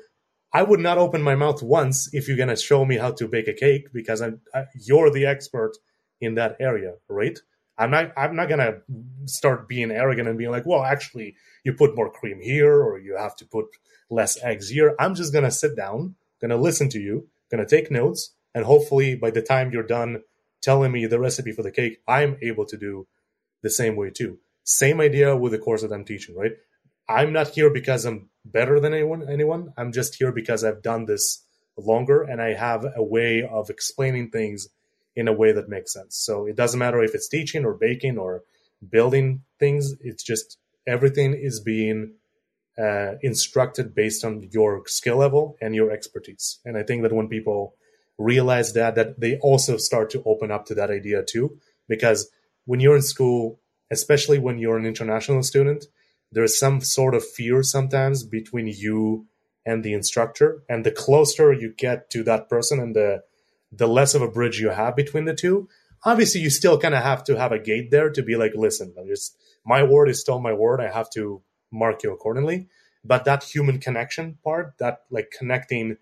[0.52, 3.28] I would not open my mouth once if you're going to show me how to
[3.28, 5.78] bake a cake because I'm, I, you're the expert
[6.20, 7.40] in that area, right?
[7.78, 8.82] I'm not, I'm not going to
[9.26, 13.16] start being arrogant and being like, well, actually, you put more cream here or you
[13.16, 13.68] have to put
[14.10, 14.96] less eggs here.
[15.00, 18.34] I'm just going to sit down, going to listen to you, going to take notes.
[18.54, 20.24] And hopefully, by the time you're done
[20.62, 23.08] telling me the recipe for the cake, I'm able to do
[23.62, 24.40] the same way too.
[24.64, 26.54] Same idea with the course that I'm teaching, right?
[27.08, 29.28] I'm not here because I'm better than anyone.
[29.28, 29.74] Anyone.
[29.78, 31.44] I'm just here because I've done this
[31.78, 34.68] longer and I have a way of explaining things
[35.16, 36.18] in a way that makes sense.
[36.18, 38.44] So it doesn't matter if it's teaching or baking or
[38.88, 39.94] building things.
[40.02, 42.14] It's just everything is being
[42.78, 46.60] uh, instructed based on your skill level and your expertise.
[46.64, 47.76] And I think that when people
[48.20, 51.58] realize that, that they also start to open up to that idea too,
[51.88, 52.30] because
[52.66, 53.60] when you're in school,
[53.90, 55.86] especially when you're an international student,
[56.32, 59.26] there's some sort of fear sometimes between you
[59.66, 60.62] and the instructor.
[60.70, 63.24] And the closer you get to that person and the
[63.72, 65.70] the less of a bridge you have between the two,
[66.04, 68.96] obviously you still kind of have to have a gate there to be like, listen,
[69.64, 70.82] my word is still my word.
[70.82, 71.42] I have to
[71.72, 72.68] mark you accordingly.
[73.06, 75.98] But that human connection part, that like connecting,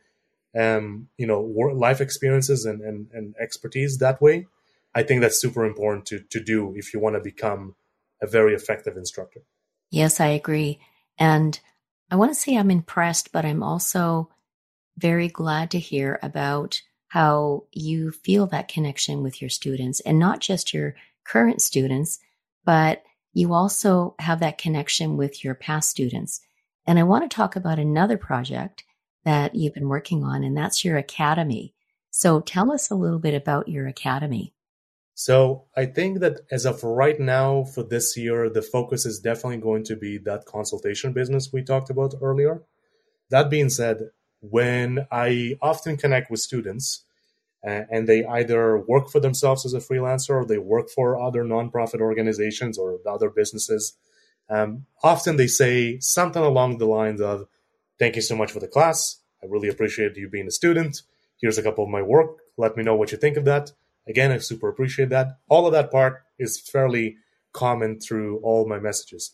[0.56, 4.48] um, you know, life experiences and, and, and expertise that way,
[4.96, 7.76] I think that's super important to, to do if you want to become
[8.22, 9.42] a very effective instructor.
[9.92, 10.80] Yes, I agree.
[11.18, 11.60] And
[12.10, 14.30] I want to say I'm impressed, but I'm also
[14.98, 20.40] very glad to hear about how you feel that connection with your students and not
[20.40, 20.96] just your
[21.26, 22.20] current students,
[22.66, 26.42] but you also have that connection with your past students.
[26.86, 28.84] And I want to talk about another project
[29.28, 31.74] that you've been working on, and that's your academy.
[32.12, 34.54] So tell us a little bit about your academy.
[35.16, 39.58] So I think that as of right now for this year, the focus is definitely
[39.58, 42.62] going to be that consultation business we talked about earlier.
[43.30, 47.04] That being said, when I often connect with students,
[47.68, 51.44] uh, and they either work for themselves as a freelancer or they work for other
[51.44, 53.98] nonprofit organizations or other businesses.
[54.50, 57.48] Um, often they say something along the lines of,
[58.00, 59.22] Thank you so much for the class.
[59.42, 61.02] I really appreciate you being a student.
[61.42, 62.38] Here's a couple of my work.
[62.58, 63.72] Let me know what you think of that.
[64.08, 65.38] Again, I super appreciate that.
[65.50, 67.18] All of that part is fairly
[67.54, 69.32] common through all my messages.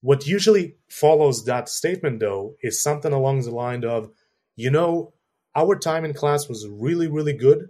[0.00, 4.10] What usually follows that statement, though, is something along the line of,
[4.56, 5.14] you know,
[5.56, 7.68] our time in class was really, really good.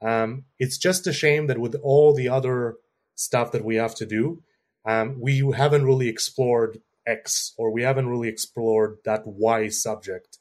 [0.00, 2.76] Um, it's just a shame that with all the other
[3.14, 4.42] stuff that we have to do,
[4.86, 10.38] um, we haven't really explored X or we haven't really explored that Y subject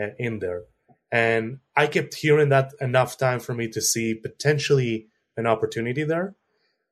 [0.00, 0.62] uh, in there.
[1.10, 6.34] And I kept hearing that enough time for me to see potentially an opportunity there,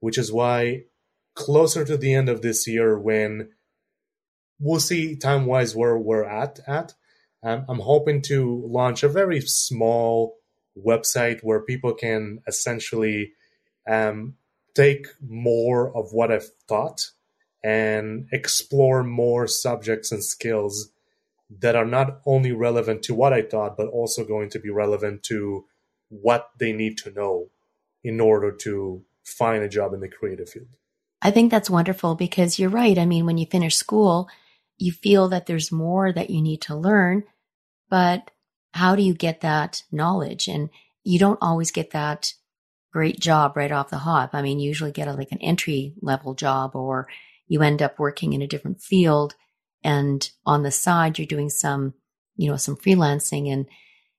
[0.01, 0.85] which is why
[1.35, 3.51] closer to the end of this year, when
[4.61, 6.95] we'll see time wise where we're at at,
[7.43, 10.37] um, I'm hoping to launch a very small
[10.79, 13.33] website where people can essentially
[13.89, 14.35] um,
[14.75, 17.11] take more of what I've taught
[17.65, 20.91] and explore more subjects and skills
[21.61, 25.23] that are not only relevant to what I taught, but also going to be relevant
[25.25, 25.65] to
[26.11, 27.49] what they need to know
[28.03, 30.69] in order to find a job in the creative field.
[31.23, 32.99] I think that's wonderful because you're right.
[32.99, 34.29] I mean, when you finish school,
[34.77, 37.25] you feel that there's more that you need to learn,
[37.89, 38.31] but
[38.73, 40.49] how do you get that knowledge?
[40.49, 40.69] And
[41.03, 42.35] you don't always get that
[42.93, 44.31] great job right off the hop.
[44.35, 47.09] I mean, you usually get a, like an entry level job or
[47.47, 49.35] you end up working in a different field
[49.83, 51.95] and on the side you're doing some,
[52.37, 53.67] you know, some freelancing and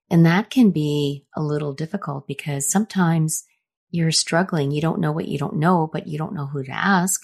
[0.10, 3.44] and that can be a little difficult because sometimes
[3.90, 4.72] you're struggling.
[4.72, 7.22] You don't know what you don't know, but you don't know who to ask.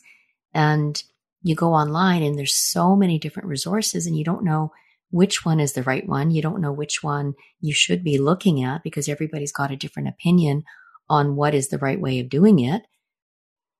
[0.54, 1.02] And
[1.43, 4.72] you go online and there's so many different resources and you don't know
[5.12, 6.32] which one is the right one.
[6.32, 10.10] You don't know which one you should be looking at because everybody's got a different
[10.10, 10.64] opinion
[11.10, 12.84] on what is the right way of doing it.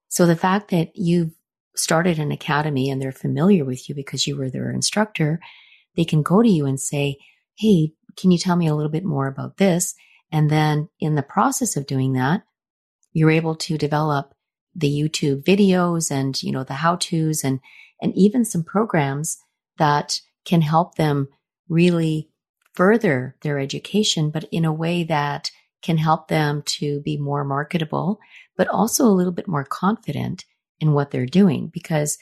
[0.09, 1.32] So the fact that you've
[1.76, 5.39] started an academy and they're familiar with you because you were their instructor,
[5.95, 7.17] they can go to you and say,
[7.57, 9.93] Hey, can you tell me a little bit more about this?
[10.32, 12.43] And then in the process of doing that,
[13.13, 14.34] you're able to develop
[14.74, 17.59] the YouTube videos and, you know, the how to's and,
[18.01, 19.38] and even some programs
[19.78, 21.28] that can help them
[21.67, 22.30] really
[22.74, 25.51] further their education, but in a way that
[25.82, 28.19] can help them to be more marketable,
[28.55, 30.45] but also a little bit more confident
[30.82, 32.17] in what they're doing because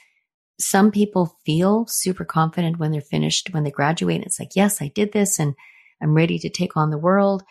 [0.59, 4.17] some people feel super confident when they're finished, when they graduate.
[4.17, 5.55] And it's like, yes, I did this and
[6.01, 7.43] I'm ready to take on the world.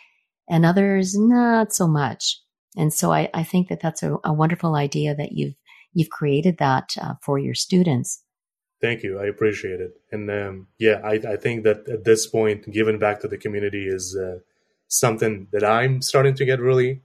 [0.47, 2.39] And others, not so much.
[2.77, 5.55] And so I, I think that that's a, a, wonderful idea that you've,
[5.93, 8.23] you've created that uh, for your students.
[8.81, 9.19] Thank you.
[9.19, 9.91] I appreciate it.
[10.11, 13.87] And um, yeah, I, I, think that at this point, giving back to the community
[13.87, 14.39] is uh,
[14.87, 17.01] something that I'm starting to get really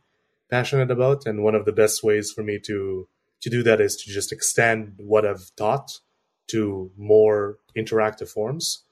[0.51, 1.27] passionate about.
[1.27, 3.09] And one of the best ways for me to
[3.45, 6.01] to do that is to just extend what I've taught
[6.49, 8.85] to more interactive forms.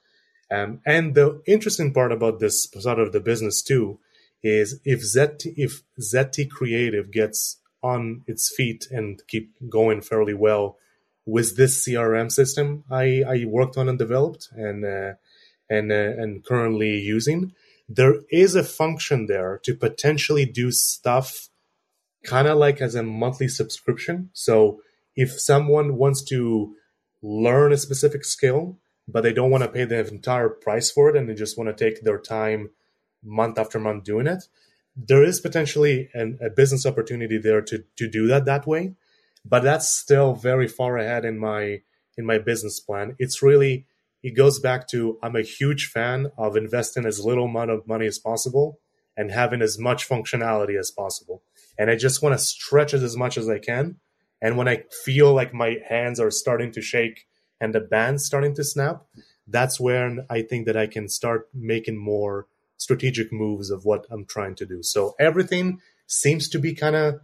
[0.50, 3.98] Um, and the interesting part about this sort of the business too
[4.42, 10.76] is if ZT, if ZT Creative gets on its feet and keep going fairly well
[11.24, 15.14] with this CRM system I, I worked on and developed and uh,
[15.70, 17.54] and uh, and currently using,
[17.88, 21.48] there is a function there to potentially do stuff
[22.24, 24.30] kind of like as a monthly subscription.
[24.32, 24.80] So
[25.16, 26.74] if someone wants to
[27.22, 31.16] learn a specific skill, but they don't want to pay the entire price for it
[31.16, 32.70] and they just want to take their time
[33.22, 34.44] month after month doing it,
[34.96, 38.94] there is potentially an, a business opportunity there to, to do that that way.
[39.44, 41.82] But that's still very far ahead in my
[42.16, 43.16] in my business plan.
[43.18, 43.86] It's really
[44.22, 48.06] it goes back to I'm a huge fan of investing as little amount of money
[48.06, 48.78] as possible
[49.16, 51.42] and having as much functionality as possible
[51.78, 53.96] and I just want to stretch it as much as I can.
[54.40, 57.26] And when I feel like my hands are starting to shake
[57.60, 59.02] and the band's starting to snap,
[59.46, 62.46] that's when I think that I can start making more
[62.76, 64.82] strategic moves of what I'm trying to do.
[64.82, 67.20] So everything seems to be kind of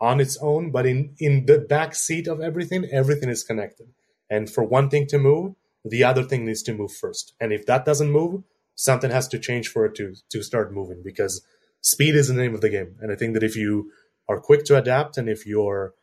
[0.00, 3.88] on its own, but in in the back seat of everything, everything is connected.
[4.30, 7.34] And for one thing to move, the other thing needs to move first.
[7.40, 8.44] And if that doesn't move,
[8.74, 11.44] something has to change for it to to start moving because
[11.80, 12.96] speed is the name of the game.
[13.00, 13.90] And I think that if you
[14.28, 15.94] are quick to adapt and if you're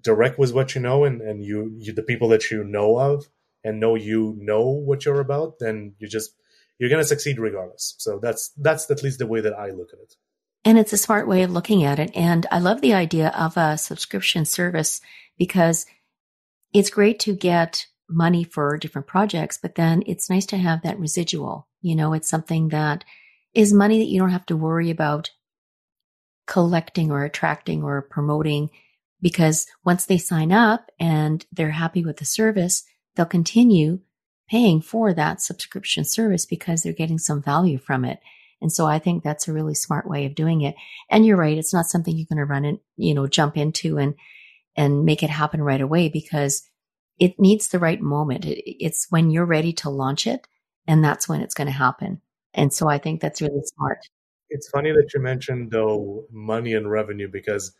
[0.00, 3.28] direct with what you know and, and you, you the people that you know of
[3.64, 6.34] and know you know what you're about, then you just
[6.78, 7.94] you're gonna succeed regardless.
[7.98, 10.14] So that's that's at least the way that I look at it.
[10.64, 12.10] And it's a smart way of looking at it.
[12.14, 15.00] And I love the idea of a subscription service
[15.38, 15.86] because
[16.72, 20.98] it's great to get money for different projects, but then it's nice to have that
[20.98, 21.68] residual.
[21.80, 23.04] You know, it's something that
[23.54, 25.30] is money that you don't have to worry about
[26.46, 28.70] collecting or attracting or promoting
[29.20, 32.84] because once they sign up and they're happy with the service,
[33.14, 34.00] they'll continue
[34.48, 38.18] paying for that subscription service because they're getting some value from it.
[38.60, 40.74] And so I think that's a really smart way of doing it.
[41.08, 41.56] And you're right.
[41.56, 44.14] It's not something you're going to run and, you know, jump into and,
[44.76, 46.62] and make it happen right away because
[47.18, 48.44] it needs the right moment.
[48.44, 50.46] It, it's when you're ready to launch it
[50.86, 52.20] and that's when it's going to happen.
[52.54, 53.98] And so I think that's really smart.
[54.48, 57.72] It's funny that you mentioned though money and revenue because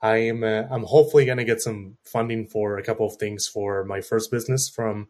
[0.00, 3.84] I'm uh, I'm hopefully going to get some funding for a couple of things for
[3.84, 5.08] my first business from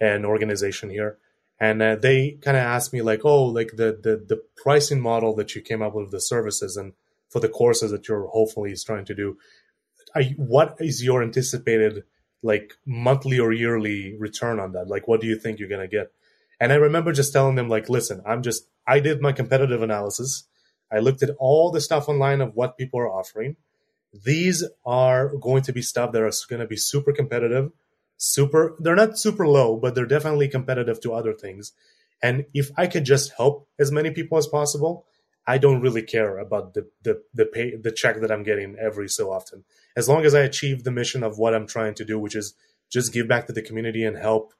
[0.00, 1.18] an organization here,
[1.60, 5.34] and uh, they kind of asked me like, oh, like the, the the pricing model
[5.36, 6.92] that you came up with the services and
[7.28, 9.36] for the courses that you're hopefully trying to do,
[10.16, 12.04] you, what is your anticipated
[12.42, 14.88] like monthly or yearly return on that?
[14.88, 16.12] Like, what do you think you're going to get?
[16.60, 20.44] And I remember just telling them like, listen, I'm just I did my competitive analysis.
[20.90, 23.56] I looked at all the stuff online of what people are offering.
[24.12, 27.70] These are going to be stuff that are going to be super competitive
[28.18, 31.72] super they're not super low but they're definitely competitive to other things.
[32.20, 35.06] And if i could just help as many people as possible
[35.46, 39.08] i don't really care about the the the pay the check that i'm getting every
[39.08, 39.64] so often.
[39.96, 42.54] As long as i achieve the mission of what i'm trying to do which is
[42.90, 44.52] just give back to the community and help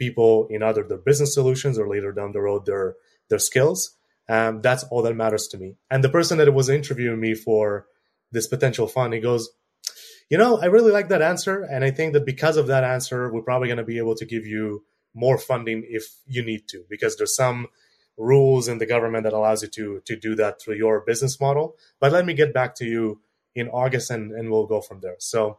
[0.00, 2.96] people in either their business solutions or later down the road their
[3.28, 3.96] their skills
[4.28, 7.86] um, that's all that matters to me and the person that was interviewing me for
[8.32, 9.12] this potential fund.
[9.12, 9.50] He goes,
[10.28, 11.62] you know, I really like that answer.
[11.62, 14.26] And I think that because of that answer, we're probably going to be able to
[14.26, 14.84] give you
[15.14, 17.66] more funding if you need to, because there's some
[18.16, 21.76] rules in the government that allows you to, to do that through your business model.
[21.98, 23.20] But let me get back to you
[23.54, 25.16] in August and, and we'll go from there.
[25.18, 25.58] So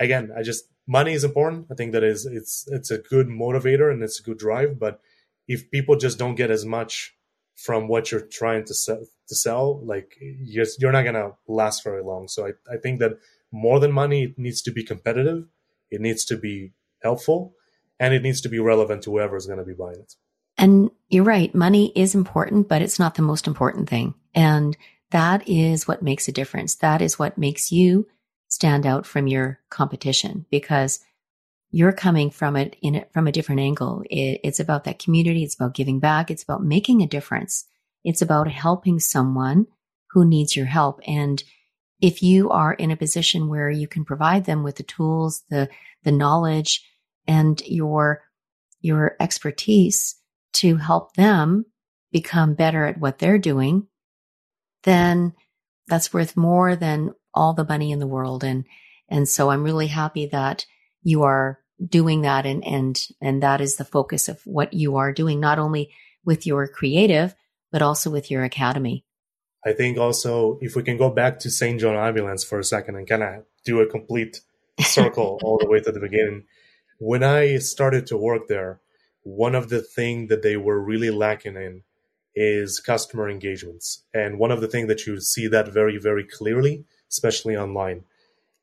[0.00, 1.66] again, I just, money is important.
[1.70, 4.78] I think that is, it's, it's a good motivator and it's a good drive.
[4.78, 5.00] But
[5.46, 7.14] if people just don't get as much
[7.56, 12.02] from what you're trying to sell, to sell like you're, you're not to last very
[12.02, 12.28] long.
[12.28, 13.18] So I, I think that
[13.52, 15.44] more than money, it needs to be competitive.
[15.90, 16.72] It needs to be
[17.02, 17.54] helpful
[17.98, 20.14] and it needs to be relevant to whoever is to be buying it.
[20.56, 21.54] And you're right.
[21.54, 24.14] Money is important, but it's not the most important thing.
[24.34, 24.76] And
[25.10, 26.76] that is what makes a difference.
[26.76, 28.06] That is what makes you
[28.48, 31.00] stand out from your competition because
[31.70, 34.02] you're coming from it in it from a different angle.
[34.10, 35.44] It, it's about that community.
[35.44, 36.30] It's about giving back.
[36.30, 37.64] It's about making a difference.
[38.04, 39.66] It's about helping someone
[40.10, 41.00] who needs your help.
[41.06, 41.42] And
[42.00, 45.68] if you are in a position where you can provide them with the tools, the,
[46.04, 46.86] the knowledge
[47.26, 48.22] and your,
[48.80, 50.16] your expertise
[50.54, 51.66] to help them
[52.12, 53.86] become better at what they're doing,
[54.84, 55.34] then
[55.88, 58.44] that's worth more than all the money in the world.
[58.44, 58.64] And,
[59.08, 60.66] and so I'm really happy that
[61.02, 65.12] you are doing that and and and that is the focus of what you are
[65.12, 65.90] doing not only
[66.24, 67.34] with your creative
[67.70, 69.04] but also with your academy
[69.64, 72.96] i think also if we can go back to st john ambulance for a second
[72.96, 74.40] and kind of do a complete
[74.80, 76.44] circle all the way to the beginning
[76.98, 78.80] when i started to work there
[79.22, 81.82] one of the things that they were really lacking in
[82.34, 86.84] is customer engagements and one of the things that you see that very very clearly
[87.10, 88.04] especially online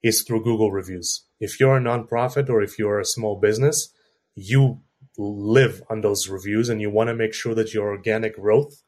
[0.04, 3.90] is through google reviews if you're a nonprofit or if you're a small business,
[4.36, 4.82] you
[5.18, 8.82] live on those reviews and you want to make sure that your organic growth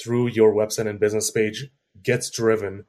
[0.00, 1.68] through your website and business page
[2.02, 2.84] gets driven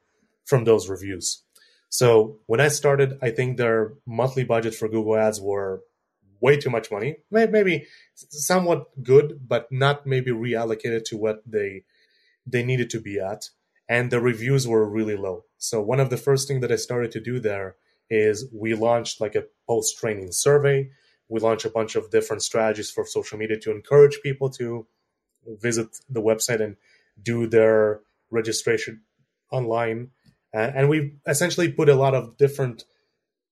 [0.46, 1.44] from those reviews.
[1.90, 5.82] So when I started, I think their monthly budget for Google Ads were
[6.40, 7.86] way too much money, maybe
[8.16, 11.84] somewhat good, but not maybe reallocated to what they
[12.48, 13.50] they needed to be at.
[13.90, 15.46] And the reviews were really low.
[15.58, 17.76] So one of the first things that I started to do there
[18.10, 20.90] is we launched like a post training survey.
[21.30, 24.86] We launched a bunch of different strategies for social media to encourage people to
[25.46, 26.76] visit the website and
[27.22, 29.02] do their registration
[29.52, 30.12] online.
[30.54, 32.84] Uh, and we essentially put a lot of different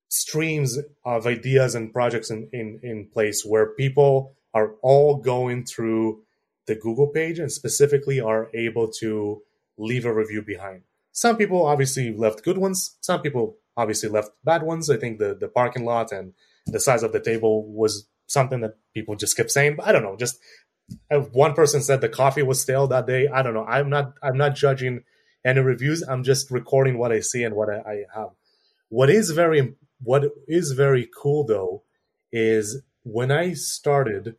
[0.09, 6.21] streams of ideas and projects in, in, in place where people are all going through
[6.65, 9.41] the Google page and specifically are able to
[9.79, 10.83] leave a review behind.
[11.11, 12.97] Some people obviously left good ones.
[13.01, 14.89] Some people obviously left bad ones.
[14.89, 16.33] I think the the parking lot and
[16.67, 19.77] the size of the table was something that people just kept saying.
[19.77, 20.15] But I don't know.
[20.17, 20.39] Just
[21.31, 23.27] one person said the coffee was stale that day.
[23.27, 23.65] I don't know.
[23.65, 24.13] I'm not.
[24.21, 25.03] I'm not judging
[25.45, 26.03] any reviews.
[26.03, 28.29] I'm just recording what I see and what I, I have.
[28.89, 31.83] What is very what is very cool though
[32.31, 34.35] is when I started,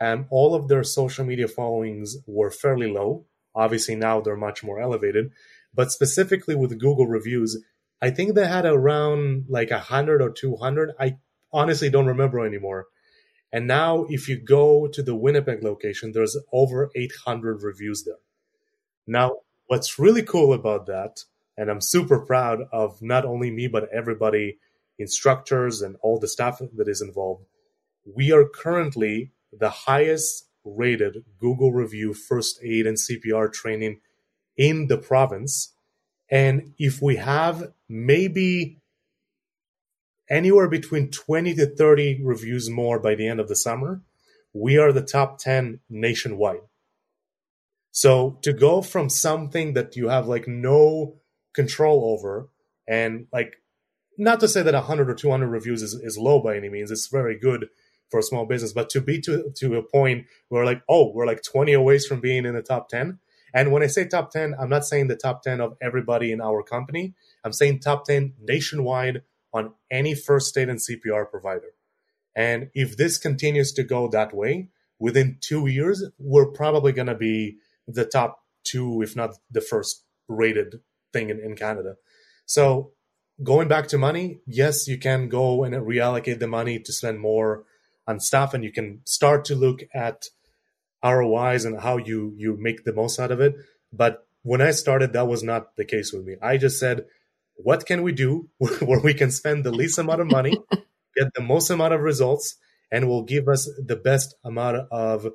[0.00, 3.26] um, all of their social media followings were fairly low.
[3.56, 5.32] Obviously now they're much more elevated,
[5.74, 7.58] but specifically with Google reviews,
[8.00, 10.92] I think they had around like a hundred or two hundred.
[11.00, 11.16] I
[11.52, 12.86] honestly don't remember anymore.
[13.52, 18.18] And now, if you go to the Winnipeg location, there's over 800 reviews there.
[19.06, 19.36] Now,
[19.66, 21.24] what's really cool about that
[21.56, 24.58] And I'm super proud of not only me, but everybody,
[24.98, 27.44] instructors and all the staff that is involved.
[28.04, 34.00] We are currently the highest rated Google review first aid and CPR training
[34.56, 35.74] in the province.
[36.28, 38.80] And if we have maybe
[40.28, 44.02] anywhere between 20 to 30 reviews more by the end of the summer,
[44.52, 46.60] we are the top 10 nationwide.
[47.92, 51.16] So to go from something that you have like no
[51.54, 52.48] control over
[52.86, 53.54] and like
[54.18, 57.08] not to say that 100 or 200 reviews is, is low by any means it's
[57.08, 57.68] very good
[58.10, 61.26] for a small business but to be to, to a point where like oh we're
[61.26, 63.18] like 20 away from being in the top 10
[63.54, 66.40] and when i say top 10 i'm not saying the top 10 of everybody in
[66.40, 67.14] our company.
[67.44, 71.72] I'm saying top 10 nationwide on any first state and cpr provider.
[72.34, 77.14] And if this continues to go that way within two years we're probably going to
[77.14, 80.80] be the top two, if not the first rated
[81.12, 81.96] thing in, in Canada.
[82.44, 82.92] So
[83.42, 87.64] going back to money, yes, you can go and reallocate the money to spend more
[88.06, 90.26] on stuff and you can start to look at
[91.04, 93.54] ROIs and how you you make the most out of it.
[93.92, 96.36] But when I started, that was not the case with me.
[96.40, 97.06] I just said,
[97.56, 100.56] what can we do where we can spend the least amount of money,
[101.16, 102.56] get the most amount of results,
[102.90, 105.28] and will give us the best amount of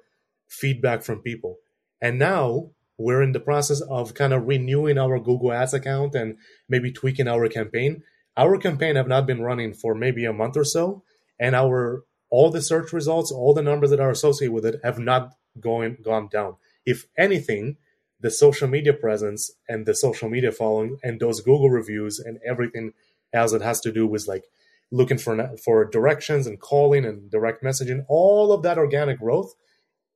[0.47, 1.57] feedback from people.
[2.01, 6.37] And now we're in the process of kind of renewing our Google Ads account and
[6.69, 8.03] maybe tweaking our campaign.
[8.37, 11.03] Our campaign have not been running for maybe a month or so,
[11.39, 14.97] and our all the search results, all the numbers that are associated with it have
[14.97, 16.55] not going gone down.
[16.85, 17.77] If anything,
[18.19, 22.93] the social media presence and the social media following and those Google reviews and everything
[23.33, 24.45] else that has to do with like
[24.91, 29.53] looking for for directions and calling and direct messaging, all of that organic growth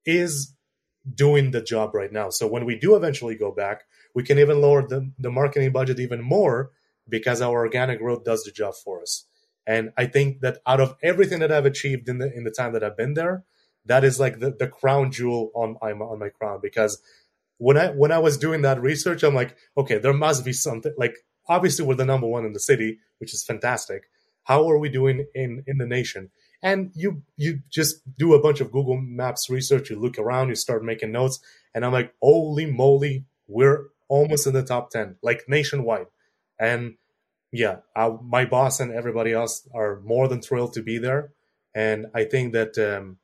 [0.05, 0.53] is
[1.13, 2.29] doing the job right now.
[2.29, 5.99] So when we do eventually go back, we can even lower the, the marketing budget
[5.99, 6.71] even more
[7.07, 9.25] because our organic growth does the job for us.
[9.67, 12.73] And I think that out of everything that I've achieved in the in the time
[12.73, 13.43] that I've been there,
[13.85, 17.01] that is like the, the crown jewel on I'm on my crown because
[17.57, 20.93] when I when I was doing that research, I'm like, okay, there must be something
[20.97, 21.15] like
[21.47, 24.03] obviously we're the number one in the city, which is fantastic.
[24.43, 26.29] How are we doing in in the nation?
[26.65, 29.91] and you you just do a bunch of Google Maps research.
[29.91, 31.39] You look around, you start making notes,
[31.75, 36.07] and I'm like, holy moly, we're almost in the top ten, like nationwide.
[36.59, 36.95] And
[37.55, 41.31] yeah, I, my boss and everybody else are more than thrilled to be there.
[41.73, 43.17] And I think that um,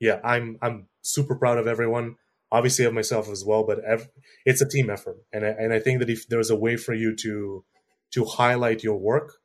[0.00, 2.16] yeah, I'm I'm super proud of everyone.
[2.50, 4.08] Obviously, of myself as well, but ev-
[4.44, 6.94] it's a team effort, and I, and I think that if there's a way for
[6.94, 7.64] you to
[8.12, 9.38] to highlight your work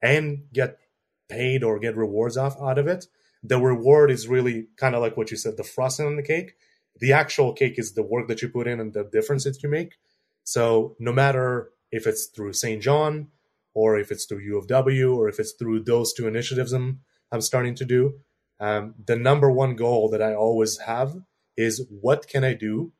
[0.00, 0.78] and get
[1.28, 3.06] paid or get rewards off out of it.
[3.42, 6.54] The reward is really kind of like what you said, the frosting on the cake.
[7.00, 9.68] The actual cake is the work that you put in and the difference that you
[9.68, 9.94] make.
[10.44, 12.82] So no matter if it's through St.
[12.82, 13.28] John
[13.74, 17.00] or if it's through U of W or if it's through those two initiatives I'm,
[17.32, 18.20] I'm starting to do,
[18.60, 21.16] um, the number one goal that I always have
[21.56, 22.92] is what can I do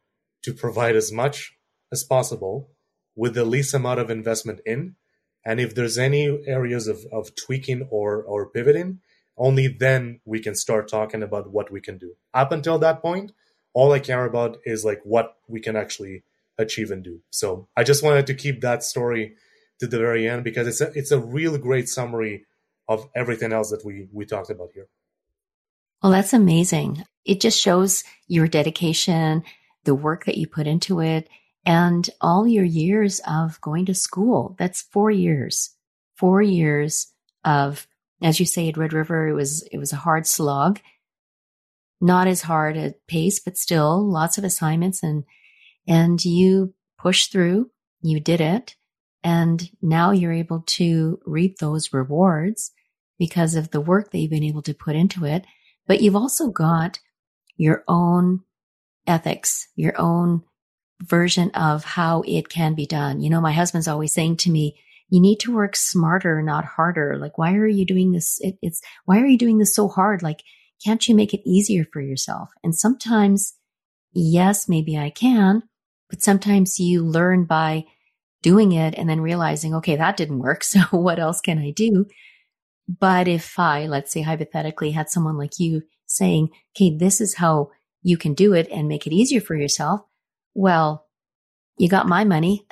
[0.43, 1.57] to provide as much
[1.93, 2.71] as possible
[3.17, 4.97] with the least amount of investment in
[5.45, 9.01] and if there's any areas of, of tweaking or, or pivoting,
[9.37, 12.15] only then we can start talking about what we can do.
[12.33, 13.33] Up until that point,
[13.75, 16.23] all I care about is like what we can actually
[16.57, 17.21] achieve and do.
[17.31, 19.35] So I just wanted to keep that story
[19.81, 22.45] to the very end because it's a, it's a real great summary
[22.89, 24.89] of everything else that we, we talked about here.
[26.03, 27.05] Well, that's amazing.
[27.25, 29.43] It just shows your dedication,
[29.85, 31.29] the work that you put into it,
[31.65, 34.55] and all your years of going to school.
[34.59, 35.71] That's four years,
[36.17, 37.11] four years
[37.45, 37.87] of,
[38.23, 40.81] as you say, at Red River, it was, it was a hard slog,
[42.01, 45.25] not as hard a PACE, but still lots of assignments and,
[45.89, 47.71] and you pushed through,
[48.03, 48.77] you did it.
[49.25, 52.71] And now you're able to reap those rewards
[53.19, 55.47] because of the work that you've been able to put into it.
[55.87, 57.01] But you've also got
[57.57, 58.43] your own
[59.07, 60.43] ethics, your own
[61.03, 63.21] version of how it can be done.
[63.21, 64.79] You know, my husband's always saying to me,
[65.09, 67.17] you need to work smarter, not harder.
[67.19, 68.39] Like, why are you doing this?
[68.41, 70.23] It, it's, why are you doing this so hard?
[70.23, 70.43] Like,
[70.85, 72.51] can't you make it easier for yourself?
[72.63, 73.55] And sometimes,
[74.13, 75.63] yes, maybe I can,
[76.11, 77.85] but sometimes you learn by
[78.45, 80.63] doing it and then realizing, okay, that didn't work.
[80.75, 82.07] So what else can I do?
[82.87, 87.71] But if I, let's say hypothetically, had someone like you saying, okay, this is how
[88.03, 90.03] you can do it and make it easier for yourself,
[90.53, 91.07] well,
[91.79, 92.67] you got my money.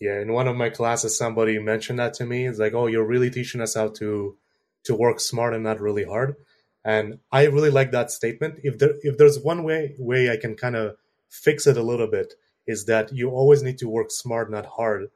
[0.00, 2.46] yeah, in one of my classes, somebody mentioned that to me.
[2.46, 4.36] It's like, oh, you're really teaching us how to
[4.84, 6.36] to work smart and not really hard.
[6.84, 8.60] And I really like that statement.
[8.62, 10.94] If there if there's one way way I can kind of
[11.28, 12.34] fix it a little bit
[12.66, 15.08] is that you always need to work smart, not hard.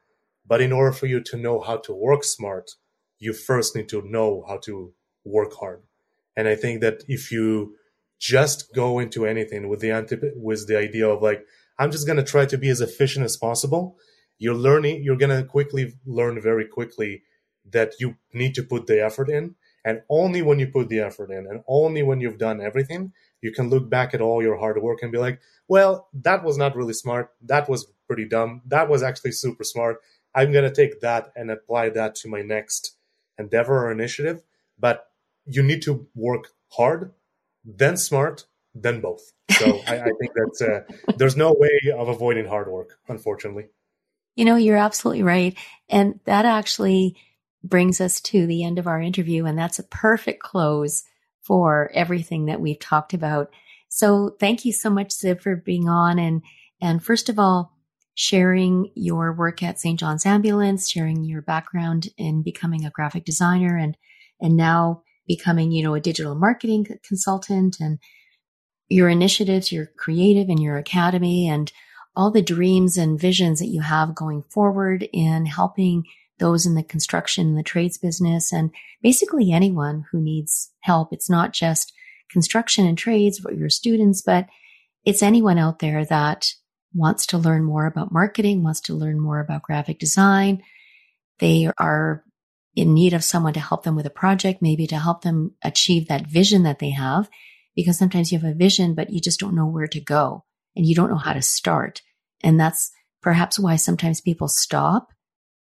[0.47, 2.73] But in order for you to know how to work smart,
[3.19, 4.93] you first need to know how to
[5.25, 5.83] work hard.
[6.37, 7.77] And I think that if you
[8.19, 11.45] just go into anything with the anti with the idea of like,
[11.79, 13.97] I'm just gonna try to be as efficient as possible,
[14.39, 17.23] you're learning you're gonna quickly learn very quickly
[17.71, 19.55] that you need to put the effort in.
[19.85, 23.53] And only when you put the effort in and only when you've done everything, you
[23.53, 26.77] can look back at all your hard work and be like, well, that was not
[26.77, 27.31] really smart.
[27.43, 28.62] That was pretty dumb.
[28.67, 29.99] That was actually super smart.
[30.35, 32.97] I'm going to take that and apply that to my next
[33.39, 34.43] endeavor or initiative.
[34.79, 35.07] But
[35.47, 37.12] you need to work hard,
[37.65, 39.33] then smart, then both.
[39.51, 43.67] So I, I, think that uh, there's no way of avoiding hard work, unfortunately.
[44.37, 45.57] You know, you're absolutely right.
[45.89, 47.17] And that actually
[47.62, 49.45] brings us to the end of our interview.
[49.45, 51.03] And that's a perfect close
[51.43, 53.51] for everything that we've talked about.
[53.89, 56.43] So thank you so much, Ziv, for being on and,
[56.81, 57.77] and first of all,
[58.15, 59.99] sharing your work at St.
[59.99, 63.97] John's Ambulance, sharing your background in becoming a graphic designer and,
[64.41, 67.99] and now becoming, you know, a digital marketing consultant and
[68.89, 71.73] your initiatives, your creative and your academy and
[72.17, 76.05] all the dreams and visions that you have going forward in helping
[76.41, 78.71] those in the construction and the trades business and
[79.03, 81.12] basically anyone who needs help.
[81.12, 81.93] It's not just
[82.31, 84.47] construction and trades for your students, but
[85.05, 86.53] it's anyone out there that
[86.93, 90.62] wants to learn more about marketing, wants to learn more about graphic design.
[91.39, 92.25] They are
[92.75, 96.09] in need of someone to help them with a project, maybe to help them achieve
[96.09, 97.29] that vision that they have.
[97.77, 100.45] Because sometimes you have a vision, but you just don't know where to go
[100.77, 102.03] and you don't know how to start.
[102.43, 102.91] And that's
[103.23, 105.12] perhaps why sometimes people stop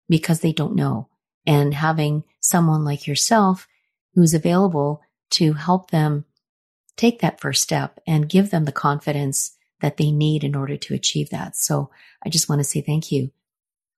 [0.08, 1.08] because they don't know.
[1.46, 3.66] And having someone like yourself
[4.14, 6.24] who's available to help them
[6.96, 10.94] take that first step and give them the confidence that they need in order to
[10.94, 11.56] achieve that.
[11.56, 11.90] So
[12.24, 13.30] I just want to say thank you.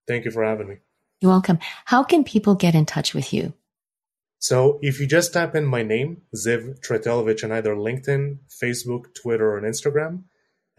[0.07, 0.77] Thank you for having me.
[1.21, 1.59] You're welcome.
[1.87, 3.55] How can people get in touch with you?
[4.39, 9.53] So if you just type in my name, Ziv Traitelovich, on either LinkedIn, Facebook, Twitter,
[9.53, 10.25] or Instagram,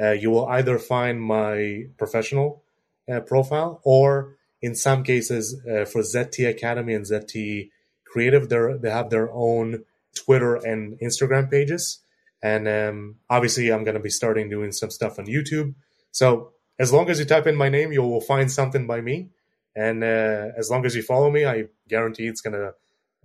[0.01, 2.63] uh, you will either find my professional
[3.11, 7.69] uh, profile or in some cases uh, for ZT Academy and ZT
[8.05, 9.85] Creative, they have their own
[10.15, 11.99] Twitter and Instagram pages.
[12.43, 15.75] And um, obviously, I'm going to be starting doing some stuff on YouTube.
[16.11, 19.29] So as long as you type in my name, you will find something by me.
[19.75, 22.71] And uh, as long as you follow me, I guarantee it's gonna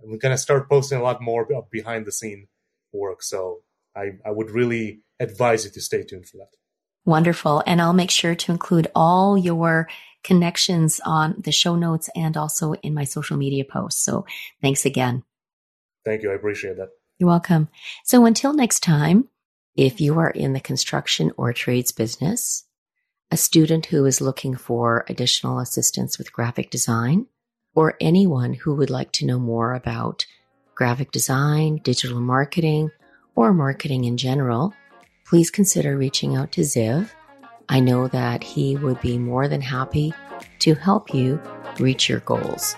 [0.01, 2.47] I'm gonna start posting a lot more behind the scene
[2.93, 3.21] work.
[3.21, 3.61] So
[3.95, 6.51] I, I would really advise you to stay tuned for that.
[7.05, 7.63] Wonderful.
[7.65, 9.89] And I'll make sure to include all your
[10.27, 14.03] connections on the show notes and also in my social media posts.
[14.03, 14.25] So
[14.61, 15.23] thanks again.
[16.05, 16.31] Thank you.
[16.31, 16.89] I appreciate that.
[17.17, 17.69] You're welcome.
[18.03, 19.29] So until next time,
[19.75, 22.65] if you are in the construction or trades business,
[23.31, 27.25] a student who is looking for additional assistance with graphic design,
[27.75, 30.25] or anyone who would like to know more about
[30.75, 32.89] graphic design, digital marketing,
[33.35, 34.73] or marketing in general,
[35.25, 37.11] please consider reaching out to Ziv.
[37.69, 40.13] I know that he would be more than happy
[40.59, 41.41] to help you
[41.79, 42.75] reach your goals.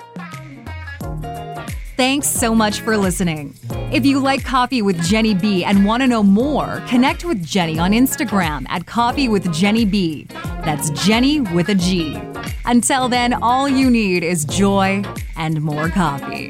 [1.95, 3.53] Thanks so much for listening.
[3.91, 7.77] If you like Coffee with Genny B and want to know more, connect with Genny
[7.77, 10.27] on Instagram at Coffee with Genny B.
[10.63, 12.17] That's Genny with a G.
[12.65, 15.03] Until then, all you need is joy
[15.35, 16.49] and more coffee.